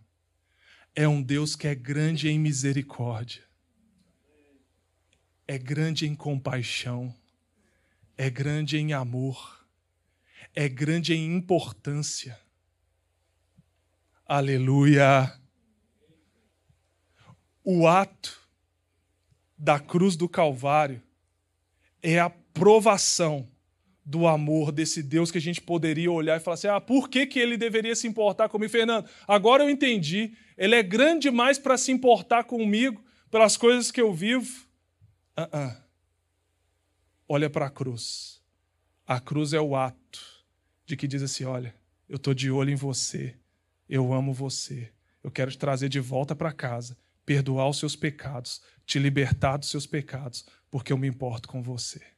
é 0.95 1.07
um 1.07 1.21
Deus 1.21 1.55
que 1.55 1.67
é 1.67 1.75
grande 1.75 2.29
em 2.29 2.39
misericórdia. 2.39 3.43
É 5.47 5.57
grande 5.57 6.07
em 6.07 6.15
compaixão, 6.15 7.13
é 8.17 8.29
grande 8.29 8.77
em 8.77 8.93
amor, 8.93 9.65
é 10.55 10.67
grande 10.67 11.13
em 11.13 11.35
importância. 11.35 12.39
Aleluia! 14.25 15.39
O 17.63 17.87
ato 17.87 18.41
da 19.57 19.79
cruz 19.79 20.15
do 20.15 20.27
Calvário 20.27 21.01
é 22.01 22.19
a 22.19 22.29
provação 22.29 23.47
do 24.05 24.27
amor 24.27 24.71
desse 24.71 25.01
Deus 25.01 25.31
que 25.31 25.39
a 25.39 25.41
gente 25.41 25.59
poderia 25.59 26.11
olhar 26.11 26.37
e 26.37 26.39
falar 26.39 26.53
assim: 26.53 26.67
ah, 26.67 26.79
por 26.79 27.09
que, 27.09 27.25
que 27.25 27.39
ele 27.39 27.57
deveria 27.57 27.95
se 27.95 28.07
importar 28.07 28.49
comigo? 28.49 28.71
Fernando, 28.71 29.09
agora 29.27 29.63
eu 29.63 29.69
entendi. 29.69 30.33
Ele 30.57 30.75
é 30.75 30.83
grande 30.83 31.23
demais 31.23 31.57
para 31.57 31.77
se 31.77 31.91
importar 31.91 32.43
comigo 32.43 33.03
pelas 33.31 33.57
coisas 33.57 33.91
que 33.91 33.99
eu 33.99 34.13
vivo. 34.13 34.64
Uh 35.37 35.41
-uh. 35.41 35.83
Olha 37.27 37.49
para 37.49 37.65
a 37.65 37.69
cruz. 37.69 38.41
A 39.05 39.19
cruz 39.19 39.51
é 39.51 39.59
o 39.59 39.75
ato 39.75 40.45
de 40.85 40.95
que 40.95 41.07
diz 41.07 41.21
assim: 41.21 41.43
olha, 41.43 41.75
eu 42.07 42.15
estou 42.15 42.33
de 42.33 42.49
olho 42.49 42.69
em 42.69 42.75
você, 42.75 43.35
eu 43.89 44.13
amo 44.13 44.33
você, 44.33 44.91
eu 45.21 45.29
quero 45.29 45.51
te 45.51 45.57
trazer 45.57 45.89
de 45.89 45.99
volta 45.99 46.35
para 46.35 46.53
casa, 46.53 46.97
perdoar 47.25 47.67
os 47.67 47.79
seus 47.79 47.95
pecados, 47.95 48.61
te 48.85 48.97
libertar 48.97 49.57
dos 49.57 49.69
seus 49.69 49.85
pecados, 49.85 50.45
porque 50.71 50.93
eu 50.93 50.97
me 50.97 51.07
importo 51.07 51.49
com 51.49 51.61
você. 51.61 52.14